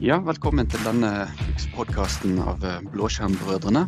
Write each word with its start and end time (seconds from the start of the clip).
Ja, 0.00 0.16
velkommen 0.24 0.64
til 0.64 0.80
denne 0.80 1.26
podkasten 1.74 2.38
av 2.40 2.62
eh, 2.64 2.78
Blåskjermbrødrene. 2.88 3.82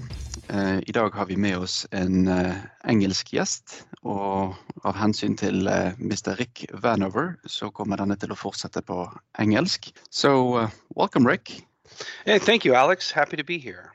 Eh, 0.53 0.81
I 0.85 0.93
dag 0.93 1.15
har 1.17 1.25
vi 1.31 1.39
med 1.41 1.63
oss 1.65 1.87
en 1.97 2.29
eh, 2.29 2.59
engelsk 2.85 3.31
gjest, 3.33 3.79
og 4.05 4.53
av 4.85 4.99
hensyn 5.01 5.39
til 5.41 5.65
Mr. 5.65 6.35
Rick 6.37 6.67
Vanover, 6.85 7.39
så 7.49 7.71
kommer 7.73 7.97
denne 7.97 8.19
til 8.21 8.29
å 8.29 8.37
fortsette 8.37 8.83
på 8.85 9.07
engelsk. 9.41 9.89
So, 10.11 10.35
uh, 10.61 10.69
welcome, 11.01 11.25
Rick. 11.25 11.65
Hey, 12.27 12.39
thank 12.39 12.67
you, 12.67 12.75
Alex. 12.75 13.11
Happy 13.11 13.41
to 13.41 13.45
be 13.45 13.57
here. 13.57 13.89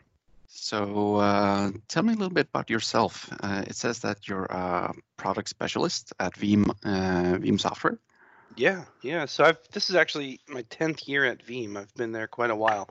So, 0.48 1.18
uh, 1.22 1.70
tell 1.88 2.02
me 2.02 2.14
a 2.14 2.18
little 2.18 2.34
bit 2.34 2.50
about 2.50 2.72
yourself. 2.72 3.30
Uh, 3.44 3.62
it 3.68 3.76
says 3.76 4.00
that 4.00 4.28
you're 4.28 4.50
a 4.50 4.92
product 5.18 5.50
specialist 5.50 6.14
at 6.20 6.34
Veeam, 6.34 6.66
Veeam 6.82 7.62
Software. 7.62 8.00
Yeah, 8.58 8.86
yeah. 9.04 9.26
So 9.26 9.44
I've 9.44 9.60
this 9.72 9.92
is 9.92 9.96
actually 9.96 10.40
my 10.48 10.64
tenth 10.64 11.08
year 11.08 11.26
at 11.26 11.46
Veeam. 11.46 11.78
I've 11.78 11.94
been 11.94 12.12
there 12.12 12.28
quite 12.28 12.50
a 12.50 12.56
while, 12.56 12.90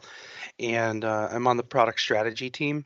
and 0.61 1.05
uh, 1.05 1.29
I'm 1.33 1.49
on 1.49 1.57
the 1.57 1.65
product 1.65 2.01
strategy 2.01 2.51
team, 2.51 2.85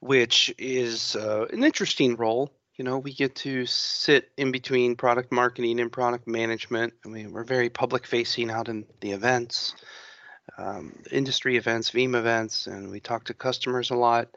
which 0.00 0.52
is 0.56 1.14
uh, 1.14 1.44
an 1.52 1.62
interesting 1.62 2.16
role. 2.16 2.50
You 2.76 2.86
know, 2.86 2.98
we 2.98 3.12
get 3.12 3.36
to 3.36 3.66
sit 3.66 4.30
in 4.38 4.50
between 4.50 4.96
product 4.96 5.30
marketing 5.30 5.78
and 5.78 5.92
product 5.92 6.26
management. 6.26 6.94
I 7.04 7.08
mean, 7.08 7.32
we're 7.32 7.44
very 7.44 7.68
public 7.68 8.06
facing 8.06 8.50
out 8.50 8.68
in 8.68 8.86
the 9.00 9.12
events, 9.12 9.74
um, 10.56 10.98
industry 11.12 11.58
events, 11.58 11.90
Veeam 11.90 12.14
events, 12.14 12.66
and 12.66 12.90
we 12.90 13.00
talk 13.00 13.24
to 13.24 13.34
customers 13.34 13.90
a 13.90 13.94
lot. 13.94 14.28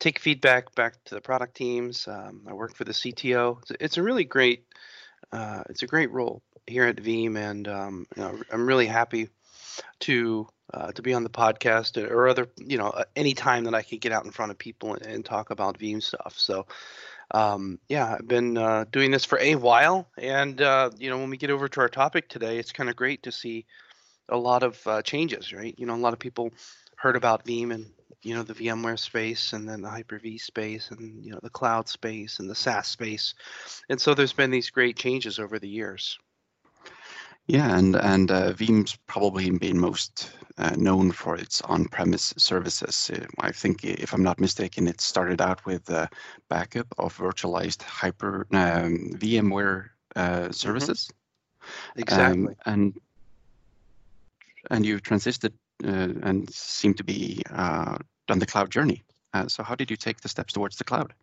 Take 0.00 0.18
feedback 0.18 0.74
back 0.74 0.94
to 1.04 1.14
the 1.14 1.20
product 1.20 1.56
teams. 1.56 2.08
Um, 2.08 2.42
I 2.48 2.54
work 2.54 2.74
for 2.74 2.84
the 2.84 2.92
CTO. 2.92 3.58
It's, 3.80 3.98
a 3.98 4.02
really 4.02 4.24
great, 4.24 4.64
uh, 5.32 5.64
it's 5.68 5.82
a 5.82 5.86
great 5.86 6.10
role 6.10 6.42
here 6.68 6.84
at 6.84 6.96
Veeam, 6.96 7.36
and 7.36 7.66
um, 7.68 8.06
you 8.16 8.22
know, 8.22 8.38
I'm 8.52 8.66
really 8.66 8.86
happy 8.86 9.28
to 10.00 10.48
uh, 10.74 10.92
to 10.92 11.02
be 11.02 11.14
on 11.14 11.22
the 11.22 11.30
podcast 11.30 11.96
or 12.10 12.28
other, 12.28 12.48
you 12.58 12.76
know, 12.76 12.92
any 13.16 13.32
time 13.32 13.64
that 13.64 13.74
I 13.74 13.82
could 13.82 14.00
get 14.00 14.12
out 14.12 14.24
in 14.24 14.30
front 14.30 14.50
of 14.50 14.58
people 14.58 14.94
and, 14.94 15.02
and 15.02 15.24
talk 15.24 15.50
about 15.50 15.78
Veeam 15.78 16.02
stuff. 16.02 16.34
So, 16.36 16.66
um, 17.30 17.78
yeah, 17.88 18.16
I've 18.18 18.28
been 18.28 18.58
uh, 18.58 18.84
doing 18.90 19.10
this 19.10 19.24
for 19.24 19.38
a 19.38 19.54
while, 19.54 20.08
and 20.18 20.60
uh, 20.60 20.90
you 20.98 21.10
know, 21.10 21.18
when 21.18 21.30
we 21.30 21.36
get 21.36 21.50
over 21.50 21.68
to 21.68 21.80
our 21.80 21.88
topic 21.88 22.28
today, 22.28 22.58
it's 22.58 22.72
kind 22.72 22.90
of 22.90 22.96
great 22.96 23.22
to 23.24 23.32
see 23.32 23.66
a 24.28 24.36
lot 24.36 24.62
of 24.62 24.86
uh, 24.86 25.02
changes, 25.02 25.52
right? 25.52 25.74
You 25.78 25.86
know, 25.86 25.94
a 25.94 25.96
lot 25.96 26.12
of 26.12 26.18
people 26.18 26.50
heard 26.96 27.16
about 27.16 27.44
Veeam 27.44 27.72
and 27.72 27.86
you 28.22 28.34
know 28.34 28.42
the 28.42 28.54
VMware 28.54 28.98
space 28.98 29.52
and 29.52 29.68
then 29.68 29.80
the 29.80 29.90
Hyper-V 29.90 30.38
space 30.38 30.90
and 30.90 31.24
you 31.24 31.30
know 31.32 31.38
the 31.42 31.50
cloud 31.50 31.88
space 31.88 32.40
and 32.40 32.50
the 32.50 32.54
SaaS 32.54 32.88
space, 32.88 33.34
and 33.88 34.00
so 34.00 34.14
there's 34.14 34.32
been 34.32 34.50
these 34.50 34.70
great 34.70 34.96
changes 34.96 35.38
over 35.38 35.58
the 35.58 35.68
years. 35.68 36.18
Yeah, 37.48 37.78
and 37.78 37.96
and 37.96 38.30
uh, 38.30 38.52
Veeam's 38.52 38.96
probably 39.06 39.50
been 39.50 39.78
most 39.78 40.30
uh, 40.58 40.76
known 40.76 41.10
for 41.12 41.34
its 41.34 41.62
on-premise 41.62 42.34
services. 42.36 43.10
Uh, 43.10 43.24
I 43.40 43.52
think, 43.52 43.84
if 43.84 44.12
I'm 44.12 44.22
not 44.22 44.38
mistaken, 44.38 44.86
it 44.86 45.00
started 45.00 45.40
out 45.40 45.64
with 45.64 45.88
a 45.88 46.10
backup 46.50 46.86
of 46.98 47.16
virtualized 47.16 47.82
hyper 47.82 48.46
um, 48.52 49.12
VMware 49.14 49.88
uh, 50.14 50.20
mm-hmm. 50.20 50.52
services. 50.52 51.10
Mm-hmm. 51.62 52.00
Exactly. 52.00 52.46
Um, 52.48 52.56
and 52.66 53.00
and 54.70 54.84
you 54.84 55.00
transited 55.00 55.54
uh, 55.84 56.12
and 56.22 56.52
seem 56.52 56.92
to 56.94 57.04
be 57.04 57.42
uh, 57.50 57.96
done 58.26 58.40
the 58.40 58.46
cloud 58.46 58.70
journey. 58.70 59.04
so, 59.46 59.62
how 59.62 59.74
did 59.74 59.90
you 59.90 59.96
take 59.96 60.20
the 60.20 60.28
steps 60.28 60.52
towards 60.52 60.76
the 60.76 60.84
cloud? 60.84 61.14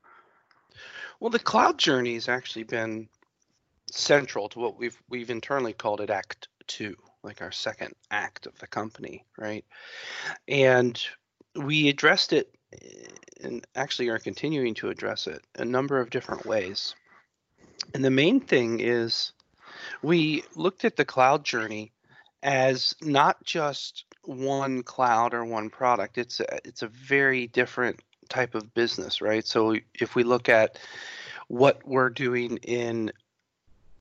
Well, 1.19 1.29
the 1.29 1.39
cloud 1.39 1.77
journey 1.77 2.15
has 2.15 2.27
actually 2.27 2.63
been 2.63 3.09
central 3.95 4.49
to 4.49 4.59
what 4.59 4.77
we've 4.77 5.01
we've 5.09 5.29
internally 5.29 5.73
called 5.73 6.01
it 6.01 6.09
Act 6.09 6.47
Two, 6.67 6.95
like 7.23 7.41
our 7.41 7.51
second 7.51 7.93
act 8.11 8.45
of 8.45 8.57
the 8.59 8.67
company, 8.67 9.25
right? 9.37 9.65
And 10.47 11.01
we 11.55 11.89
addressed 11.89 12.33
it, 12.33 12.53
and 13.41 13.65
actually 13.75 14.09
are 14.09 14.19
continuing 14.19 14.73
to 14.75 14.89
address 14.89 15.27
it 15.27 15.41
a 15.57 15.65
number 15.65 15.99
of 15.99 16.09
different 16.09 16.45
ways. 16.45 16.95
And 17.93 18.03
the 18.03 18.11
main 18.11 18.39
thing 18.39 18.79
is 18.79 19.31
we 20.01 20.43
looked 20.55 20.85
at 20.85 20.95
the 20.95 21.05
cloud 21.05 21.45
journey 21.45 21.91
as 22.43 22.95
not 23.01 23.43
just 23.43 24.05
one 24.23 24.83
cloud 24.83 25.33
or 25.33 25.45
one 25.45 25.69
product. 25.69 26.17
It's 26.17 26.39
a, 26.39 26.67
it's 26.67 26.81
a 26.81 26.87
very 26.87 27.47
different 27.47 28.01
type 28.29 28.55
of 28.55 28.73
business, 28.73 29.21
right? 29.21 29.45
So 29.45 29.75
if 29.93 30.15
we 30.15 30.23
look 30.23 30.49
at 30.49 30.79
what 31.47 31.79
we're 31.85 32.09
doing 32.09 32.57
in 32.57 33.11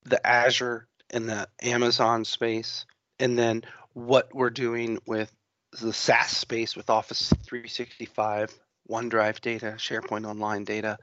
the 0.04 0.24
Azure 0.26 0.86
and 1.10 1.28
the 1.28 1.48
Amazon 1.62 2.24
space, 2.24 2.86
and 3.18 3.38
then 3.38 3.62
what 3.92 4.34
we're 4.34 4.50
doing 4.50 4.98
with 5.06 5.32
the 5.80 5.92
SaaS 5.92 6.36
space 6.36 6.76
with 6.76 6.90
Office 6.90 7.28
365, 7.28 8.54
OneDrive 8.88 9.40
data, 9.40 9.74
SharePoint 9.76 10.28
Online 10.28 10.64
data. 10.64 10.98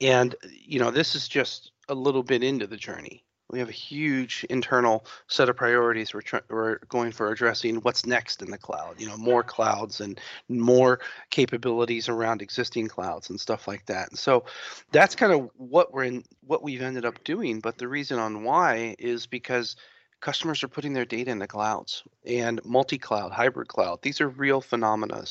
And, 0.00 0.34
you 0.50 0.78
know, 0.78 0.90
this 0.90 1.14
is 1.14 1.28
just 1.28 1.72
a 1.88 1.94
little 1.94 2.22
bit 2.22 2.42
into 2.42 2.66
the 2.66 2.76
journey 2.76 3.24
we 3.50 3.58
have 3.58 3.68
a 3.68 3.72
huge 3.72 4.44
internal 4.50 5.04
set 5.28 5.48
of 5.48 5.56
priorities 5.56 6.14
we're, 6.14 6.20
try- 6.20 6.40
we're 6.48 6.78
going 6.88 7.12
for 7.12 7.30
addressing 7.30 7.76
what's 7.76 8.06
next 8.06 8.42
in 8.42 8.50
the 8.50 8.58
cloud 8.58 8.94
you 8.98 9.06
know 9.06 9.16
more 9.16 9.42
clouds 9.42 10.00
and 10.00 10.20
more 10.48 11.00
capabilities 11.30 12.08
around 12.08 12.42
existing 12.42 12.88
clouds 12.88 13.30
and 13.30 13.40
stuff 13.40 13.68
like 13.68 13.84
that. 13.86 14.08
And 14.10 14.18
so 14.18 14.44
that's 14.92 15.14
kind 15.14 15.32
of 15.32 15.50
what 15.56 15.92
we're 15.92 16.04
in 16.04 16.24
what 16.46 16.62
we've 16.62 16.82
ended 16.82 17.04
up 17.04 17.22
doing 17.24 17.60
but 17.60 17.78
the 17.78 17.88
reason 17.88 18.18
on 18.18 18.44
why 18.44 18.96
is 18.98 19.26
because 19.26 19.76
customers 20.20 20.62
are 20.62 20.68
putting 20.68 20.94
their 20.94 21.04
data 21.04 21.30
in 21.30 21.38
the 21.38 21.46
clouds 21.46 22.02
and 22.24 22.64
multi-cloud 22.64 23.30
hybrid 23.30 23.68
cloud 23.68 24.00
these 24.02 24.20
are 24.20 24.28
real 24.28 24.60
phenomena 24.60 25.24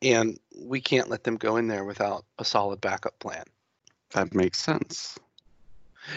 and 0.00 0.38
we 0.56 0.80
can't 0.80 1.08
let 1.08 1.24
them 1.24 1.36
go 1.36 1.56
in 1.56 1.68
there 1.68 1.84
without 1.84 2.24
a 2.38 2.44
solid 2.44 2.80
backup 2.80 3.18
plan. 3.20 3.44
That 4.10 4.34
makes 4.34 4.58
sense 4.58 5.18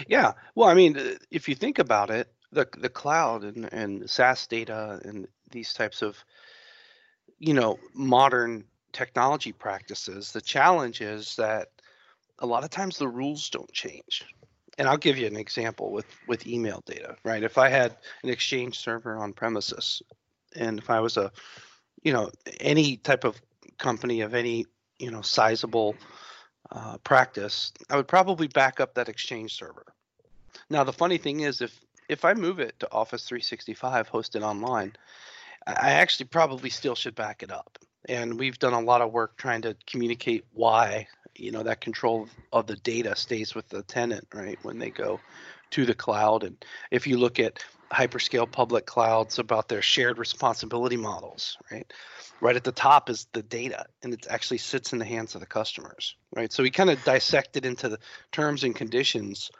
yeah. 0.08 0.34
Well, 0.56 0.70
I 0.70 0.74
mean, 0.74 1.18
if 1.32 1.48
you 1.50 1.56
think 1.56 1.80
about 1.80 2.10
it, 2.10 2.28
the 2.52 2.68
the 2.78 2.90
cloud 2.90 3.44
and, 3.44 3.72
and 3.74 4.10
SaaS 4.10 4.48
data 4.48 5.02
and 5.04 5.28
these 5.52 5.74
types 5.74 6.02
of, 6.02 6.24
you 7.40 7.54
know, 7.54 7.80
modern 7.94 8.66
technology 8.94 9.52
practices, 9.52 10.32
the 10.32 10.42
challenge 10.42 11.02
is 11.02 11.36
that 11.36 11.70
a 12.40 12.46
lot 12.46 12.64
of 12.64 12.70
times 12.70 12.98
the 12.98 13.08
rules 13.08 13.50
don't 13.50 13.72
change. 13.72 14.26
And 14.78 14.88
I'll 14.90 14.98
give 14.98 15.18
you 15.18 15.28
an 15.28 15.38
example 15.38 15.92
with 15.92 16.06
with 16.28 16.48
email 16.48 16.82
data, 16.86 17.16
right? 17.24 17.44
If 17.44 17.58
I 17.58 17.70
had 17.70 17.96
an 18.24 18.30
Exchange 18.30 18.78
server 18.78 19.18
on 19.18 19.34
premises, 19.34 20.02
and 20.56 20.80
if 20.80 20.90
I 20.90 21.00
was 21.00 21.18
a, 21.18 21.32
you 22.04 22.12
know, 22.12 22.30
any 22.60 22.98
type 22.98 23.24
of 23.24 23.42
company 23.78 24.22
of 24.22 24.34
any, 24.34 24.66
you 25.00 25.12
know, 25.12 25.22
sizable 25.22 25.96
uh, 26.76 26.98
practice, 26.98 27.72
I 27.90 27.96
would 27.96 28.08
probably 28.08 28.48
back 28.48 28.80
up 28.80 28.94
that 28.96 29.10
Exchange 29.10 29.54
server. 29.54 29.86
Now, 30.70 30.84
the 30.84 30.94
funny 30.94 31.18
thing 31.18 31.40
is, 31.42 31.62
if 31.62 31.80
if 32.08 32.24
I 32.24 32.34
move 32.36 32.60
it 32.60 32.80
to 32.80 32.92
Office 32.92 33.28
365 33.28 34.10
hosted 34.10 34.44
online, 34.44 34.94
I 35.66 35.92
actually 35.92 36.28
probably 36.28 36.70
still 36.70 36.94
should 36.94 37.16
back 37.16 37.42
it 37.42 37.52
up. 37.52 37.80
And 38.08 38.38
we've 38.40 38.60
done 38.60 38.74
a 38.74 38.80
lot 38.80 39.02
of 39.02 39.12
work 39.12 39.38
trying 39.38 39.64
to 39.64 39.76
communicate 39.88 40.46
why, 40.54 41.08
you 41.36 41.52
know, 41.52 41.64
that 41.64 41.82
control 41.82 42.30
of 42.54 42.68
the 42.68 42.76
data 42.76 43.16
stays 43.16 43.56
with 43.56 43.68
the 43.70 43.82
tenant, 43.82 44.28
right, 44.34 44.60
when 44.62 44.78
they 44.78 44.92
go 44.92 45.20
to 45.72 45.86
the 45.86 45.96
cloud. 45.96 46.44
And 46.44 46.64
if 46.92 47.08
you 47.08 47.18
look 47.18 47.40
at 47.40 47.66
hyperscale 47.92 48.52
public 48.52 48.86
clouds 48.86 49.40
about 49.40 49.68
their 49.68 49.82
shared 49.82 50.18
responsibility 50.18 50.98
models, 50.98 51.58
right? 51.72 51.92
right 52.42 52.56
at 52.56 52.64
the 52.64 52.72
top 52.72 53.10
is 53.10 53.28
the 53.34 53.44
data 53.44 53.86
and 54.04 54.14
it 54.14 54.28
actually 54.30 54.58
sits 54.58 54.94
in 54.94 55.00
the 55.00 55.06
hands 55.06 55.36
of 55.36 55.42
the 55.42 55.48
customers 55.48 56.16
right? 56.36 56.52
So 56.52 56.64
we 56.64 56.72
kind 56.72 56.90
of 56.90 57.04
dissect 57.04 57.58
it 57.58 57.66
into 57.66 57.90
the 57.90 58.00
terms 58.32 58.64
and 58.64 58.76
conditions 58.76 59.52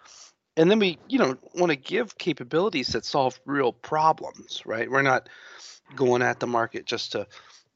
and 0.58 0.70
then 0.70 0.80
we 0.80 0.98
you 1.08 1.20
know 1.20 1.38
want 1.54 1.72
to 1.72 1.76
give 1.76 2.18
capabilities 2.18 2.90
that 2.90 3.06
solve 3.06 3.40
real 3.46 3.72
problems 3.72 4.64
right? 4.66 4.90
We're 4.90 5.02
not 5.02 5.30
going 5.96 6.22
at 6.22 6.40
the 6.40 6.48
market 6.48 6.86
just 6.86 7.14
to 7.14 7.28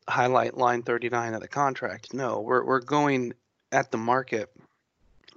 highlight 0.07 0.57
line 0.57 0.81
39 0.81 1.33
of 1.33 1.41
the 1.41 1.47
contract. 1.47 2.13
No 2.13 2.41
we're, 2.41 2.65
we're 2.65 2.81
going 2.81 3.33
at 3.71 3.91
the 3.91 3.97
market 3.97 4.49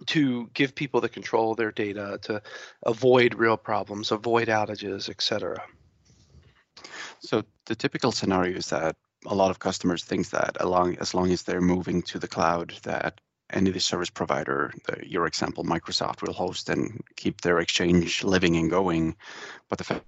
to 0.06 0.48
give 0.54 0.74
people 0.74 1.00
the 1.00 1.08
control 1.08 1.52
of 1.52 1.56
their 1.56 1.72
data 1.72 2.18
to 2.22 2.42
avoid 2.84 3.34
real 3.34 3.56
problems 3.56 4.12
avoid 4.12 4.48
outages 4.48 5.08
etc 5.08 5.56
so 7.20 7.42
the 7.66 7.74
typical 7.74 8.12
scenario 8.12 8.56
is 8.56 8.68
that 8.70 8.96
a 9.26 9.34
lot 9.34 9.50
of 9.50 9.58
customers 9.58 10.04
think 10.04 10.30
that 10.30 10.56
along, 10.60 10.96
as 10.98 11.14
long 11.14 11.30
as 11.30 11.42
they're 11.42 11.60
moving 11.60 12.02
to 12.02 12.18
the 12.18 12.28
cloud, 12.28 12.74
that 12.82 13.20
any 13.50 13.70
of 13.70 13.74
the 13.74 13.80
service 13.80 14.10
provider, 14.10 14.72
the, 14.86 15.08
your 15.08 15.26
example, 15.26 15.64
Microsoft, 15.64 16.22
will 16.22 16.32
host 16.32 16.68
and 16.68 17.00
keep 17.16 17.40
their 17.40 17.60
exchange 17.60 18.24
living 18.24 18.56
and 18.56 18.70
going. 18.70 19.14
But 19.68 19.78
the 19.78 19.84
fact 19.84 20.04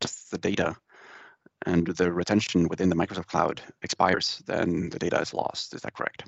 just 0.00 0.30
the 0.30 0.38
data 0.38 0.76
and 1.64 1.86
the 1.86 2.12
retention 2.12 2.68
within 2.68 2.90
the 2.90 2.96
Microsoft 2.96 3.28
cloud 3.28 3.62
expires, 3.82 4.42
then 4.46 4.90
the 4.90 4.98
data 4.98 5.20
is 5.20 5.32
lost. 5.32 5.74
Is 5.74 5.82
that 5.82 5.94
correct? 5.94 6.24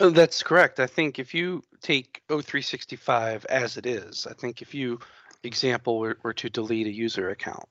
Oh, 0.00 0.10
that's 0.10 0.42
correct. 0.42 0.80
I 0.80 0.86
think 0.86 1.18
if 1.18 1.34
you 1.34 1.62
take 1.82 2.22
O365 2.28 3.44
as 3.46 3.76
it 3.76 3.86
is, 3.86 4.26
I 4.28 4.32
think 4.34 4.62
if 4.62 4.74
you 4.74 5.00
example 5.42 5.98
were, 5.98 6.18
were 6.22 6.34
to 6.34 6.50
delete 6.50 6.86
a 6.86 6.92
user 6.92 7.30
account, 7.30 7.68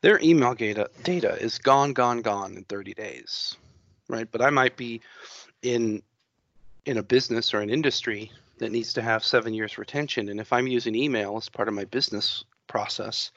their 0.00 0.20
email 0.22 0.54
data 0.54 0.88
data 1.02 1.36
is 1.40 1.58
gone, 1.58 1.92
gone, 1.92 2.22
gone 2.22 2.56
in 2.56 2.64
30 2.64 2.94
days, 2.94 3.56
right? 4.08 4.30
But 4.30 4.42
I 4.42 4.50
might 4.50 4.76
be 4.76 5.00
in 5.62 6.02
in 6.84 6.98
a 6.98 7.02
business 7.02 7.52
or 7.52 7.60
an 7.60 7.70
industry 7.70 8.30
that 8.58 8.72
needs 8.72 8.92
to 8.94 9.02
have 9.02 9.24
seven 9.24 9.52
years 9.52 9.78
retention, 9.78 10.28
and 10.28 10.40
if 10.40 10.52
I'm 10.52 10.66
using 10.66 10.94
email 10.94 11.36
as 11.36 11.48
part 11.48 11.68
of 11.68 11.74
my 11.74 11.84
business 11.84 12.44
process, 12.66 13.32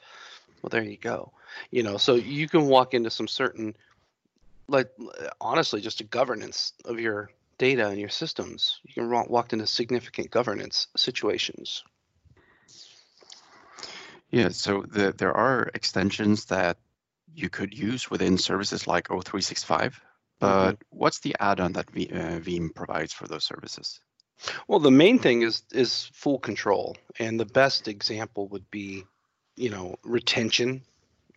well, 0.62 0.70
there 0.70 0.82
you 0.82 0.96
go. 0.96 1.32
You 1.70 1.82
know, 1.82 1.96
so 1.96 2.14
you 2.14 2.48
can 2.48 2.66
walk 2.66 2.94
into 2.94 3.10
some 3.10 3.28
certain, 3.28 3.76
like 4.68 4.90
honestly, 5.40 5.80
just 5.80 6.00
a 6.00 6.04
governance 6.04 6.72
of 6.84 7.00
your 7.00 7.30
data 7.60 7.88
and 7.88 8.00
your 8.00 8.08
systems. 8.08 8.80
You 8.84 8.94
can 8.94 9.10
walk 9.28 9.52
into 9.52 9.66
significant 9.66 10.30
governance 10.30 10.88
situations. 10.96 11.84
Yeah, 14.30 14.48
so 14.48 14.82
the, 14.88 15.12
there 15.12 15.36
are 15.36 15.70
extensions 15.74 16.46
that 16.46 16.78
you 17.34 17.50
could 17.50 17.76
use 17.76 18.10
within 18.10 18.38
services 18.38 18.86
like 18.86 19.08
O365, 19.08 19.92
but 20.38 20.72
mm-hmm. 20.72 20.98
what's 20.98 21.20
the 21.20 21.36
add-on 21.38 21.74
that 21.74 21.90
v, 21.90 22.08
uh, 22.10 22.40
Veeam 22.40 22.74
provides 22.74 23.12
for 23.12 23.28
those 23.28 23.44
services? 23.44 24.00
Well, 24.66 24.80
the 24.80 24.90
main 24.90 25.18
thing 25.18 25.42
is 25.42 25.62
is 25.70 26.10
full 26.14 26.38
control, 26.38 26.96
and 27.18 27.38
the 27.38 27.52
best 27.60 27.88
example 27.88 28.48
would 28.48 28.70
be, 28.70 29.04
you 29.56 29.68
know, 29.68 29.96
retention 30.02 30.82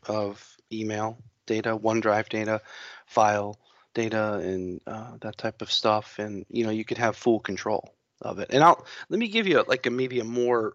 of 0.08 0.58
email 0.72 1.18
data, 1.46 1.78
OneDrive 1.78 2.30
data, 2.30 2.62
file 3.06 3.60
data, 3.94 4.36
and 4.36 4.82
uh, 4.88 5.18
that 5.22 5.38
type 5.38 5.62
of 5.62 5.72
stuff. 5.72 6.20
And 6.20 6.46
you 6.50 6.64
know, 6.64 6.72
you 6.72 6.86
could 6.86 6.98
have 6.98 7.16
full 7.16 7.40
control 7.40 7.94
of 8.22 8.40
it. 8.40 8.50
And 8.52 8.64
I'll 8.64 8.86
let 9.10 9.20
me 9.20 9.28
give 9.28 9.48
you 9.48 9.64
like 9.68 9.86
a 9.86 9.90
maybe 9.90 10.20
a 10.20 10.26
more 10.26 10.74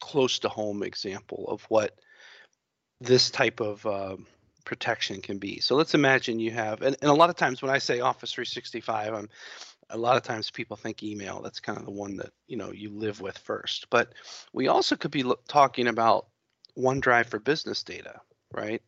close 0.00 0.38
to 0.40 0.48
home 0.48 0.82
example 0.82 1.46
of 1.48 1.62
what 1.64 1.98
this 3.00 3.30
type 3.30 3.60
of 3.60 3.84
uh, 3.86 4.16
protection 4.64 5.20
can 5.20 5.38
be. 5.38 5.60
So 5.60 5.76
let's 5.76 5.94
imagine 5.94 6.38
you 6.38 6.50
have, 6.52 6.82
and, 6.82 6.96
and 7.00 7.10
a 7.10 7.14
lot 7.14 7.30
of 7.30 7.36
times 7.36 7.62
when 7.62 7.70
I 7.70 7.78
say 7.78 8.00
Office 8.00 8.32
365, 8.32 9.14
I'm 9.14 9.28
a 9.90 9.98
lot 9.98 10.16
of 10.16 10.22
times 10.22 10.50
people 10.50 10.76
think 10.76 11.02
email. 11.02 11.40
That's 11.42 11.60
kind 11.60 11.78
of 11.78 11.84
the 11.84 11.90
one 11.90 12.16
that 12.16 12.30
you 12.46 12.56
know 12.56 12.70
you 12.72 12.90
live 12.90 13.20
with 13.20 13.36
first. 13.38 13.88
But 13.90 14.12
we 14.52 14.68
also 14.68 14.96
could 14.96 15.10
be 15.10 15.24
talking 15.48 15.88
about 15.88 16.26
OneDrive 16.78 17.26
for 17.26 17.38
business 17.38 17.82
data, 17.82 18.20
right? 18.52 18.82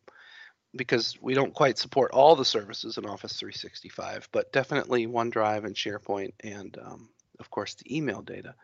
Because 0.75 1.17
we 1.21 1.33
don't 1.33 1.53
quite 1.53 1.77
support 1.77 2.11
all 2.11 2.35
the 2.35 2.45
services 2.45 2.97
in 2.97 3.05
Office 3.05 3.37
365, 3.37 4.29
but 4.31 4.51
definitely 4.51 5.05
OneDrive 5.05 5.65
and 5.65 5.75
SharePoint, 5.75 6.33
and 6.39 6.77
um, 6.83 7.09
of 7.39 7.51
course 7.51 7.75
the 7.75 7.95
email 7.95 8.21
data. 8.21 8.55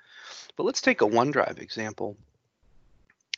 But 0.55 0.63
let's 0.63 0.81
take 0.81 1.01
a 1.01 1.05
OneDrive 1.05 1.59
example. 1.59 2.17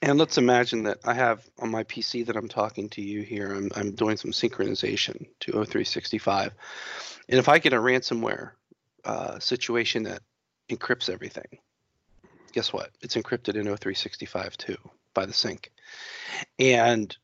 And 0.02 0.18
let's 0.18 0.38
imagine 0.38 0.84
that 0.84 1.00
I 1.06 1.14
have 1.14 1.48
on 1.60 1.70
my 1.70 1.84
PC 1.84 2.26
that 2.26 2.36
I'm 2.36 2.48
talking 2.48 2.90
to 2.90 3.02
you 3.02 3.22
here, 3.22 3.54
I'm, 3.54 3.70
I'm 3.76 3.92
doing 3.92 4.18
some 4.18 4.32
synchronization 4.32 5.28
to 5.42 5.52
O365. 5.52 6.52
And 7.30 7.40
if 7.40 7.48
I 7.48 7.60
get 7.60 7.74
a 7.74 7.78
ransomware 7.78 8.52
uh, 9.06 9.38
situation 9.40 10.04
that 10.04 10.22
encrypts 10.70 11.10
everything, 11.10 11.60
guess 12.52 12.74
what? 12.74 12.90
It's 13.02 13.16
encrypted 13.16 13.56
in 13.56 13.68
O365 13.68 14.58
too 14.58 14.78
by 15.14 15.26
the 15.26 15.34
sync. 15.34 15.72
And 16.58 17.16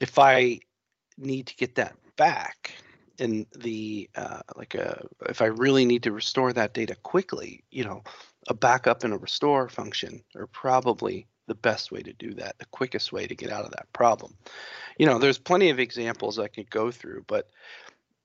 if 0.00 0.18
I 0.18 0.60
need 1.18 1.46
to 1.46 1.56
get 1.56 1.74
that 1.76 1.94
back 2.16 2.74
in 3.18 3.46
the 3.56 4.10
uh, 4.14 4.40
like 4.56 4.74
a, 4.74 5.06
if 5.28 5.40
I 5.40 5.46
really 5.46 5.84
need 5.84 6.02
to 6.04 6.12
restore 6.12 6.52
that 6.52 6.74
data 6.74 6.94
quickly, 7.02 7.64
you 7.70 7.84
know, 7.84 8.02
a 8.48 8.54
backup 8.54 9.04
and 9.04 9.12
a 9.12 9.18
restore 9.18 9.68
function 9.68 10.22
are 10.34 10.46
probably 10.46 11.26
the 11.46 11.54
best 11.54 11.92
way 11.92 12.02
to 12.02 12.12
do 12.12 12.34
that, 12.34 12.58
the 12.58 12.66
quickest 12.66 13.12
way 13.12 13.26
to 13.26 13.34
get 13.34 13.50
out 13.50 13.64
of 13.64 13.70
that 13.72 13.92
problem. 13.92 14.34
You 14.98 15.06
know, 15.06 15.18
there's 15.18 15.38
plenty 15.38 15.70
of 15.70 15.78
examples 15.78 16.38
I 16.38 16.48
could 16.48 16.70
go 16.70 16.90
through, 16.90 17.24
but 17.26 17.48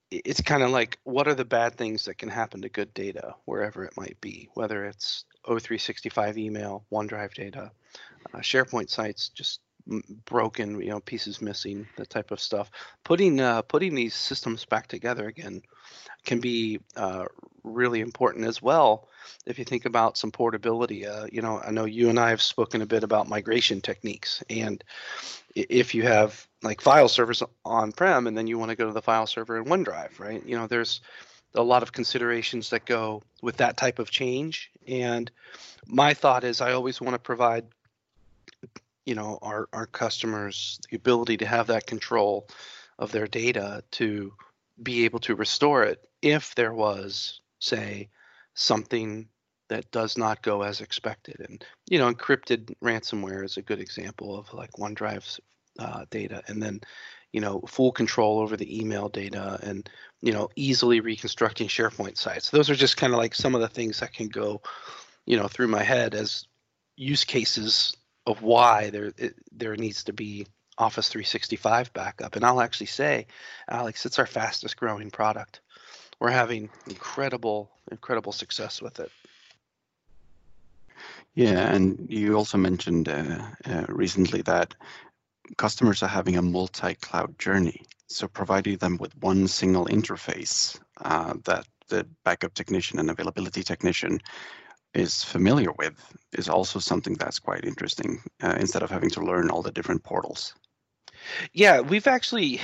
it's 0.09 0.41
kind 0.41 0.61
of 0.61 0.71
like 0.71 0.99
what 1.03 1.27
are 1.27 1.35
the 1.35 1.45
bad 1.45 1.75
things 1.75 2.05
that 2.05 2.17
can 2.17 2.29
happen 2.29 2.61
to 2.61 2.69
good 2.69 2.93
data 2.93 3.35
wherever 3.45 3.85
it 3.85 3.95
might 3.95 4.19
be, 4.19 4.49
whether 4.55 4.85
it's 4.85 5.25
O365 5.47 6.37
email, 6.37 6.85
OneDrive 6.91 7.33
data, 7.33 7.71
uh, 8.33 8.39
SharePoint 8.39 8.89
sites 8.89 9.29
just 9.29 9.61
broken, 10.25 10.81
you 10.81 10.89
know, 10.89 10.99
pieces 10.99 11.41
missing, 11.41 11.87
that 11.97 12.09
type 12.09 12.31
of 12.31 12.39
stuff. 12.39 12.69
Putting 13.03 13.39
uh, 13.39 13.61
putting 13.63 13.95
these 13.95 14.15
systems 14.15 14.65
back 14.65 14.87
together 14.87 15.27
again 15.27 15.61
can 16.25 16.39
be 16.39 16.79
uh, 16.95 17.25
really 17.63 17.99
important 17.99 18.45
as 18.45 18.61
well. 18.61 19.09
If 19.45 19.57
you 19.59 19.65
think 19.65 19.85
about 19.85 20.17
some 20.17 20.31
portability, 20.31 21.05
uh, 21.05 21.27
you 21.31 21.41
know, 21.41 21.59
I 21.59 21.71
know 21.71 21.85
you 21.85 22.09
and 22.09 22.19
I 22.19 22.29
have 22.29 22.41
spoken 22.41 22.81
a 22.81 22.85
bit 22.85 23.03
about 23.03 23.27
migration 23.27 23.81
techniques, 23.81 24.43
and 24.49 24.83
if 25.55 25.93
you 25.93 26.03
have 26.03 26.47
like 26.63 26.81
file 26.81 27.09
servers 27.09 27.43
on-prem 27.65 28.27
and 28.27 28.37
then 28.37 28.47
you 28.47 28.59
want 28.59 28.69
to 28.69 28.75
go 28.75 28.85
to 28.85 28.93
the 28.93 29.01
file 29.01 29.27
server 29.27 29.57
in 29.57 29.65
OneDrive, 29.65 30.19
right? 30.19 30.45
You 30.45 30.57
know, 30.57 30.67
there's 30.67 31.01
a 31.55 31.63
lot 31.63 31.83
of 31.83 31.91
considerations 31.91 32.69
that 32.69 32.85
go 32.85 33.21
with 33.41 33.57
that 33.57 33.77
type 33.77 33.99
of 33.99 34.11
change. 34.11 34.71
And 34.87 35.29
my 35.85 36.13
thought 36.13 36.43
is, 36.43 36.61
I 36.61 36.71
always 36.71 37.01
want 37.01 37.15
to 37.15 37.19
provide, 37.19 37.65
you 39.05 39.15
know, 39.15 39.39
our 39.41 39.67
our 39.73 39.85
customers 39.87 40.79
the 40.89 40.95
ability 40.95 41.37
to 41.37 41.45
have 41.45 41.67
that 41.67 41.87
control 41.87 42.47
of 42.99 43.11
their 43.11 43.27
data 43.27 43.83
to 43.91 44.33
be 44.81 45.05
able 45.05 45.19
to 45.19 45.35
restore 45.35 45.83
it 45.83 46.07
if 46.21 46.55
there 46.55 46.73
was, 46.73 47.41
say, 47.59 48.09
something 48.53 49.27
that 49.69 49.89
does 49.91 50.17
not 50.17 50.43
go 50.43 50.61
as 50.61 50.81
expected. 50.81 51.37
And 51.47 51.63
you 51.89 51.97
know, 51.97 52.11
encrypted 52.11 52.73
ransomware 52.83 53.43
is 53.43 53.57
a 53.57 53.61
good 53.61 53.79
example 53.79 54.37
of 54.37 54.53
like 54.53 54.71
OneDrive's 54.73 55.39
uh, 55.79 56.05
data, 56.09 56.43
and 56.47 56.61
then 56.61 56.81
you 57.31 57.39
know, 57.39 57.61
full 57.61 57.93
control 57.93 58.39
over 58.39 58.57
the 58.57 58.79
email 58.79 59.07
data, 59.07 59.57
and 59.63 59.89
you 60.21 60.33
know, 60.33 60.49
easily 60.55 60.99
reconstructing 60.99 61.67
SharePoint 61.67 62.17
sites. 62.17 62.49
Those 62.49 62.69
are 62.69 62.75
just 62.75 62.97
kind 62.97 63.13
of 63.13 63.19
like 63.19 63.33
some 63.33 63.55
of 63.55 63.61
the 63.61 63.69
things 63.69 63.99
that 64.01 64.13
can 64.13 64.27
go, 64.27 64.61
you 65.25 65.37
know, 65.37 65.47
through 65.47 65.69
my 65.69 65.83
head 65.83 66.13
as 66.13 66.45
use 66.97 67.23
cases 67.23 67.95
of 68.25 68.41
why 68.41 68.89
there 68.89 69.11
it, 69.17 69.35
there 69.51 69.75
needs 69.75 70.03
to 70.05 70.13
be 70.13 70.47
Office 70.77 71.09
365 71.09 71.93
backup. 71.93 72.35
And 72.35 72.45
I'll 72.45 72.61
actually 72.61 72.87
say, 72.87 73.27
Alex, 73.69 74.05
it's 74.05 74.19
our 74.19 74.25
fastest 74.25 74.77
growing 74.77 75.11
product. 75.11 75.61
We're 76.19 76.31
having 76.31 76.69
incredible, 76.87 77.71
incredible 77.91 78.31
success 78.31 78.81
with 78.81 78.99
it. 78.99 79.11
Yeah, 81.33 81.73
and 81.73 82.07
you 82.09 82.35
also 82.35 82.57
mentioned 82.57 83.07
uh, 83.07 83.41
uh, 83.65 83.85
recently 83.87 84.41
that 84.43 84.75
customers 85.57 86.03
are 86.03 86.09
having 86.09 86.35
a 86.37 86.41
multi-cloud 86.41 87.39
journey. 87.39 87.83
So 88.07 88.27
providing 88.27 88.77
them 88.77 88.97
with 88.97 89.15
one 89.17 89.47
single 89.47 89.85
interface 89.85 90.79
uh, 90.97 91.33
that 91.45 91.65
the 91.87 92.05
backup 92.23 92.53
technician 92.53 92.99
and 92.99 93.09
availability 93.09 93.63
technician 93.63 94.19
is 94.93 95.23
familiar 95.23 95.71
with 95.77 95.93
is 96.33 96.49
also 96.49 96.79
something 96.79 97.13
that's 97.15 97.39
quite 97.39 97.65
interesting 97.65 98.21
uh, 98.43 98.55
instead 98.59 98.83
of 98.83 98.89
having 98.89 99.09
to 99.09 99.21
learn 99.21 99.49
all 99.49 99.61
the 99.61 99.71
different 99.71 100.03
portals. 100.03 100.53
Yeah, 101.53 101.81
we've 101.81 102.07
actually 102.07 102.61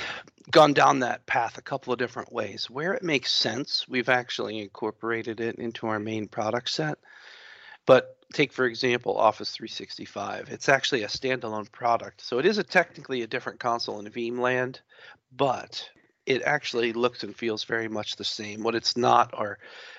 gone 0.50 0.72
down 0.72 1.00
that 1.00 1.26
path 1.26 1.58
a 1.58 1.62
couple 1.62 1.92
of 1.92 1.98
different 1.98 2.32
ways. 2.32 2.68
Where 2.70 2.94
it 2.94 3.02
makes 3.02 3.32
sense, 3.32 3.86
we've 3.88 4.08
actually 4.08 4.58
incorporated 4.58 5.40
it 5.40 5.56
into 5.56 5.86
our 5.86 5.98
main 5.98 6.28
product 6.28 6.70
set. 6.70 6.98
But 7.86 8.16
take, 8.32 8.52
for 8.52 8.66
example, 8.66 9.16
Office 9.16 9.52
365. 9.52 10.48
It's 10.50 10.68
actually 10.68 11.02
a 11.02 11.08
standalone 11.08 11.70
product. 11.70 12.20
So 12.20 12.38
it 12.38 12.46
is 12.46 12.58
a 12.58 12.64
technically 12.64 13.22
a 13.22 13.26
different 13.26 13.60
console 13.60 14.00
in 14.00 14.10
Veeam 14.12 14.38
land, 14.38 14.80
but 15.34 15.88
it 16.26 16.42
actually 16.42 16.92
looks 16.92 17.24
and 17.24 17.34
feels 17.34 17.64
very 17.64 17.88
much 17.88 18.16
the 18.16 18.24
same. 18.24 18.62
What 18.62 18.74
it's 18.74 18.96
not 18.96 19.32
are, 19.32 19.58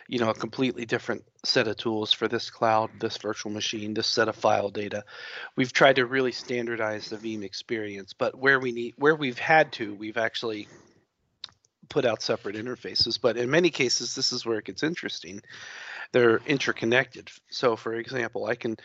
you 0.09 0.17
know, 0.17 0.31
a 0.31 0.33
completely 0.33 0.87
different 0.87 1.23
set 1.45 1.67
of 1.67 1.77
tools 1.77 2.11
for 2.11 2.27
this 2.27 2.49
cloud, 2.49 2.89
this 2.99 3.17
virtual 3.17 3.51
machine, 3.51 3.93
this 3.93 4.07
set 4.07 4.27
of 4.27 4.35
file 4.35 4.69
data. 4.69 5.03
We've 5.55 5.71
tried 5.71 5.97
to 5.97 6.07
really 6.07 6.31
standardize 6.31 7.09
the 7.09 7.17
Veeam 7.17 7.43
experience, 7.43 8.11
but 8.11 8.35
where 8.35 8.59
we 8.59 8.71
need, 8.71 8.95
where 8.97 9.15
we've 9.15 9.37
had 9.37 9.71
to, 9.73 9.93
we've 9.93 10.17
actually 10.17 10.67
put 11.89 12.05
out 12.05 12.23
separate 12.23 12.55
interfaces. 12.55 13.21
But 13.21 13.37
in 13.37 13.51
many 13.51 13.69
cases, 13.69 14.15
this 14.15 14.31
is 14.31 14.47
where 14.47 14.57
it 14.57 14.65
gets 14.65 14.81
interesting. 14.81 15.43
They're 16.11 16.41
interconnected. 16.47 17.29
So, 17.51 17.75
for 17.75 17.93
example, 17.93 18.47
I 18.47 18.55
can 18.55 18.77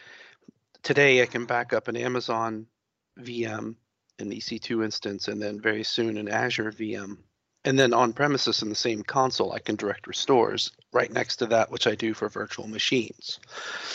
today 0.82 1.22
I 1.22 1.26
can 1.26 1.46
back 1.46 1.72
up 1.72 1.88
an 1.88 1.96
Amazon 1.96 2.66
VM, 3.18 3.76
an 4.18 4.30
EC2 4.30 4.84
instance, 4.84 5.28
and 5.28 5.40
then 5.40 5.58
very 5.58 5.84
soon 5.84 6.18
an 6.18 6.28
Azure 6.28 6.70
VM 6.70 7.16
and 7.64 7.78
then 7.78 7.94
on 7.94 8.12
premises 8.12 8.62
in 8.62 8.68
the 8.68 8.74
same 8.74 9.02
console, 9.02 9.52
I 9.52 9.58
can 9.58 9.76
direct 9.76 10.06
restores 10.06 10.70
right 10.92 11.12
next 11.12 11.36
to 11.36 11.46
that, 11.46 11.70
which 11.70 11.86
I 11.86 11.94
do 11.94 12.14
for 12.14 12.28
virtual 12.28 12.68
machines. 12.68 13.40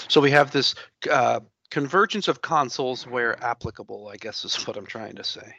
So 0.07 0.21
we 0.21 0.31
have 0.31 0.51
this 0.51 0.75
uh, 1.09 1.41
convergence 1.69 2.27
of 2.27 2.41
consoles 2.41 3.05
where 3.05 3.41
applicable, 3.43 4.09
I 4.11 4.17
guess 4.17 4.43
is 4.43 4.55
what 4.67 4.77
I'm 4.77 4.85
trying 4.85 5.15
to 5.15 5.23
say. 5.23 5.55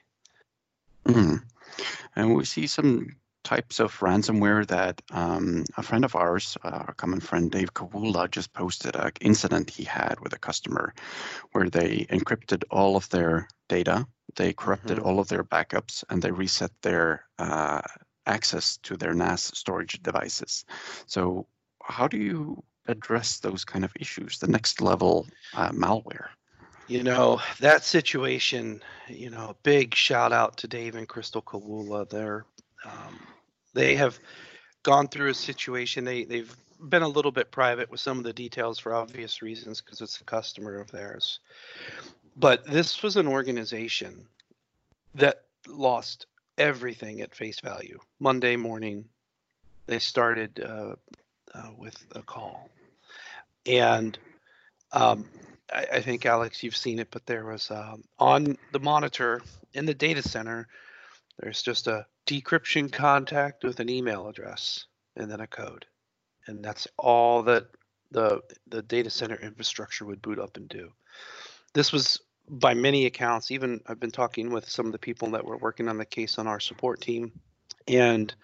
Mm. 1.06 1.42
And 2.16 2.34
we 2.34 2.44
see 2.44 2.66
some 2.66 3.16
types 3.42 3.80
of 3.80 3.96
ransomware 4.00 4.66
that 4.66 5.00
um, 5.10 5.64
a 5.76 5.82
friend 5.82 6.04
of 6.04 6.14
ours, 6.14 6.58
uh, 6.62 6.84
a 6.88 6.94
common 6.94 7.20
friend, 7.20 7.50
Dave 7.50 7.72
Kawula, 7.72 8.30
just 8.30 8.52
posted 8.52 8.96
an 8.96 9.12
incident 9.20 9.70
he 9.70 9.84
had 9.84 10.20
with 10.20 10.32
a 10.34 10.38
customer 10.38 10.94
where 11.52 11.70
they 11.70 12.06
encrypted 12.10 12.64
all 12.70 12.96
of 12.96 13.08
their 13.08 13.48
data 13.68 14.06
They 14.36 14.52
corrupted 14.52 14.98
Mhm. 14.98 15.04
all 15.04 15.20
of 15.20 15.28
their 15.28 15.44
backups 15.44 16.04
and 16.08 16.22
they 16.22 16.30
reset 16.30 16.70
their 16.82 17.26
uh, 17.38 17.82
access 18.26 18.76
to 18.78 18.96
their 18.96 19.14
NAS 19.14 19.42
storage 19.58 20.02
devices. 20.02 20.64
So, 21.06 21.46
how 21.82 22.08
do 22.08 22.16
you 22.18 22.62
address 22.86 23.38
those 23.40 23.64
kind 23.64 23.84
of 23.84 23.92
issues? 23.98 24.38
The 24.38 24.48
next 24.48 24.80
level 24.80 25.26
uh, 25.54 25.70
malware. 25.70 26.28
You 26.86 27.04
know, 27.04 27.40
that 27.60 27.84
situation, 27.84 28.82
you 29.08 29.30
know, 29.30 29.56
big 29.62 29.94
shout 29.94 30.32
out 30.32 30.56
to 30.58 30.68
Dave 30.68 30.96
and 30.96 31.08
Crystal 31.08 31.42
Kawula. 31.42 32.08
They're, 32.08 32.44
um, 32.84 33.20
they 33.74 33.94
have 33.94 34.18
gone 34.82 35.08
through 35.08 35.30
a 35.30 35.34
situation. 35.34 36.04
They, 36.04 36.24
they've 36.24 36.54
been 36.88 37.02
a 37.02 37.08
little 37.08 37.30
bit 37.30 37.52
private 37.52 37.90
with 37.90 38.00
some 38.00 38.18
of 38.18 38.24
the 38.24 38.32
details 38.32 38.78
for 38.78 38.94
obvious 38.94 39.40
reasons 39.42 39.80
because 39.80 40.00
it's 40.00 40.20
a 40.20 40.24
customer 40.24 40.80
of 40.80 40.90
theirs. 40.90 41.38
But 42.36 42.64
this 42.64 43.02
was 43.02 43.16
an 43.16 43.26
organization 43.26 44.26
that 45.14 45.44
lost 45.66 46.26
everything 46.58 47.20
at 47.20 47.34
face 47.34 47.60
value. 47.60 47.98
Monday 48.18 48.56
morning, 48.56 49.04
they 49.86 49.98
started 49.98 50.60
uh, 50.60 50.94
uh, 51.54 51.70
with 51.76 51.96
a 52.14 52.22
call. 52.22 52.70
And 53.66 54.18
um, 54.92 55.28
I, 55.72 55.86
I 55.94 56.00
think, 56.00 56.26
Alex, 56.26 56.62
you've 56.62 56.76
seen 56.76 56.98
it, 56.98 57.08
but 57.10 57.26
there 57.26 57.44
was 57.44 57.70
um, 57.70 58.04
on 58.18 58.56
the 58.72 58.80
monitor 58.80 59.42
in 59.74 59.86
the 59.86 59.94
data 59.94 60.22
center, 60.22 60.68
there's 61.38 61.62
just 61.62 61.86
a 61.86 62.06
decryption 62.26 62.92
contact 62.92 63.64
with 63.64 63.80
an 63.80 63.88
email 63.88 64.28
address 64.28 64.86
and 65.16 65.30
then 65.30 65.40
a 65.40 65.46
code. 65.46 65.86
And 66.46 66.64
that's 66.64 66.86
all 66.96 67.42
that 67.44 67.66
the 68.10 68.40
the 68.68 68.82
data 68.82 69.10
center 69.10 69.36
infrastructure 69.36 70.04
would 70.04 70.20
boot 70.22 70.38
up 70.38 70.56
and 70.56 70.68
do. 70.68 70.90
This 71.72 71.92
was 71.92 72.20
by 72.48 72.74
many 72.74 73.06
accounts, 73.06 73.50
even 73.50 73.80
I've 73.86 74.00
been 74.00 74.10
talking 74.10 74.50
with 74.50 74.68
some 74.68 74.86
of 74.86 74.92
the 74.92 74.98
people 74.98 75.30
that 75.30 75.44
were 75.44 75.56
working 75.56 75.88
on 75.88 75.98
the 75.98 76.04
case 76.04 76.38
on 76.38 76.46
our 76.46 76.60
support 76.60 77.00
team, 77.00 77.32
and 77.86 78.34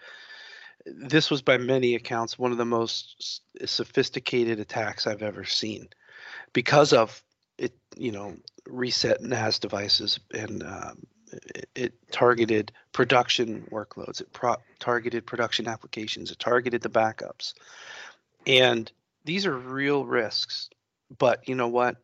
this 0.85 1.29
was 1.29 1.41
by 1.41 1.57
many 1.57 1.95
accounts 1.95 2.39
one 2.39 2.51
of 2.51 2.57
the 2.57 2.65
most 2.65 3.41
sophisticated 3.65 4.59
attacks 4.59 5.05
I've 5.05 5.21
ever 5.21 5.43
seen 5.43 5.89
because 6.53 6.93
of 6.93 7.21
it, 7.57 7.73
you 7.97 8.11
know, 8.11 8.35
reset 8.67 9.21
NAS 9.21 9.59
devices 9.59 10.19
and 10.33 10.63
um, 10.63 11.05
it, 11.75 11.93
targeted 12.11 12.71
production 12.93 13.67
workloads, 13.71 14.21
it 14.21 14.31
pro- 14.33 14.57
targeted 14.79 15.25
production 15.25 15.67
applications, 15.67 16.31
it 16.31 16.39
targeted 16.39 16.81
the 16.81 16.89
backups. 16.89 17.53
And 18.45 18.91
these 19.25 19.45
are 19.45 19.57
real 19.57 20.05
risks, 20.05 20.69
but 21.17 21.47
you 21.47 21.55
know 21.55 21.67
what? 21.67 21.97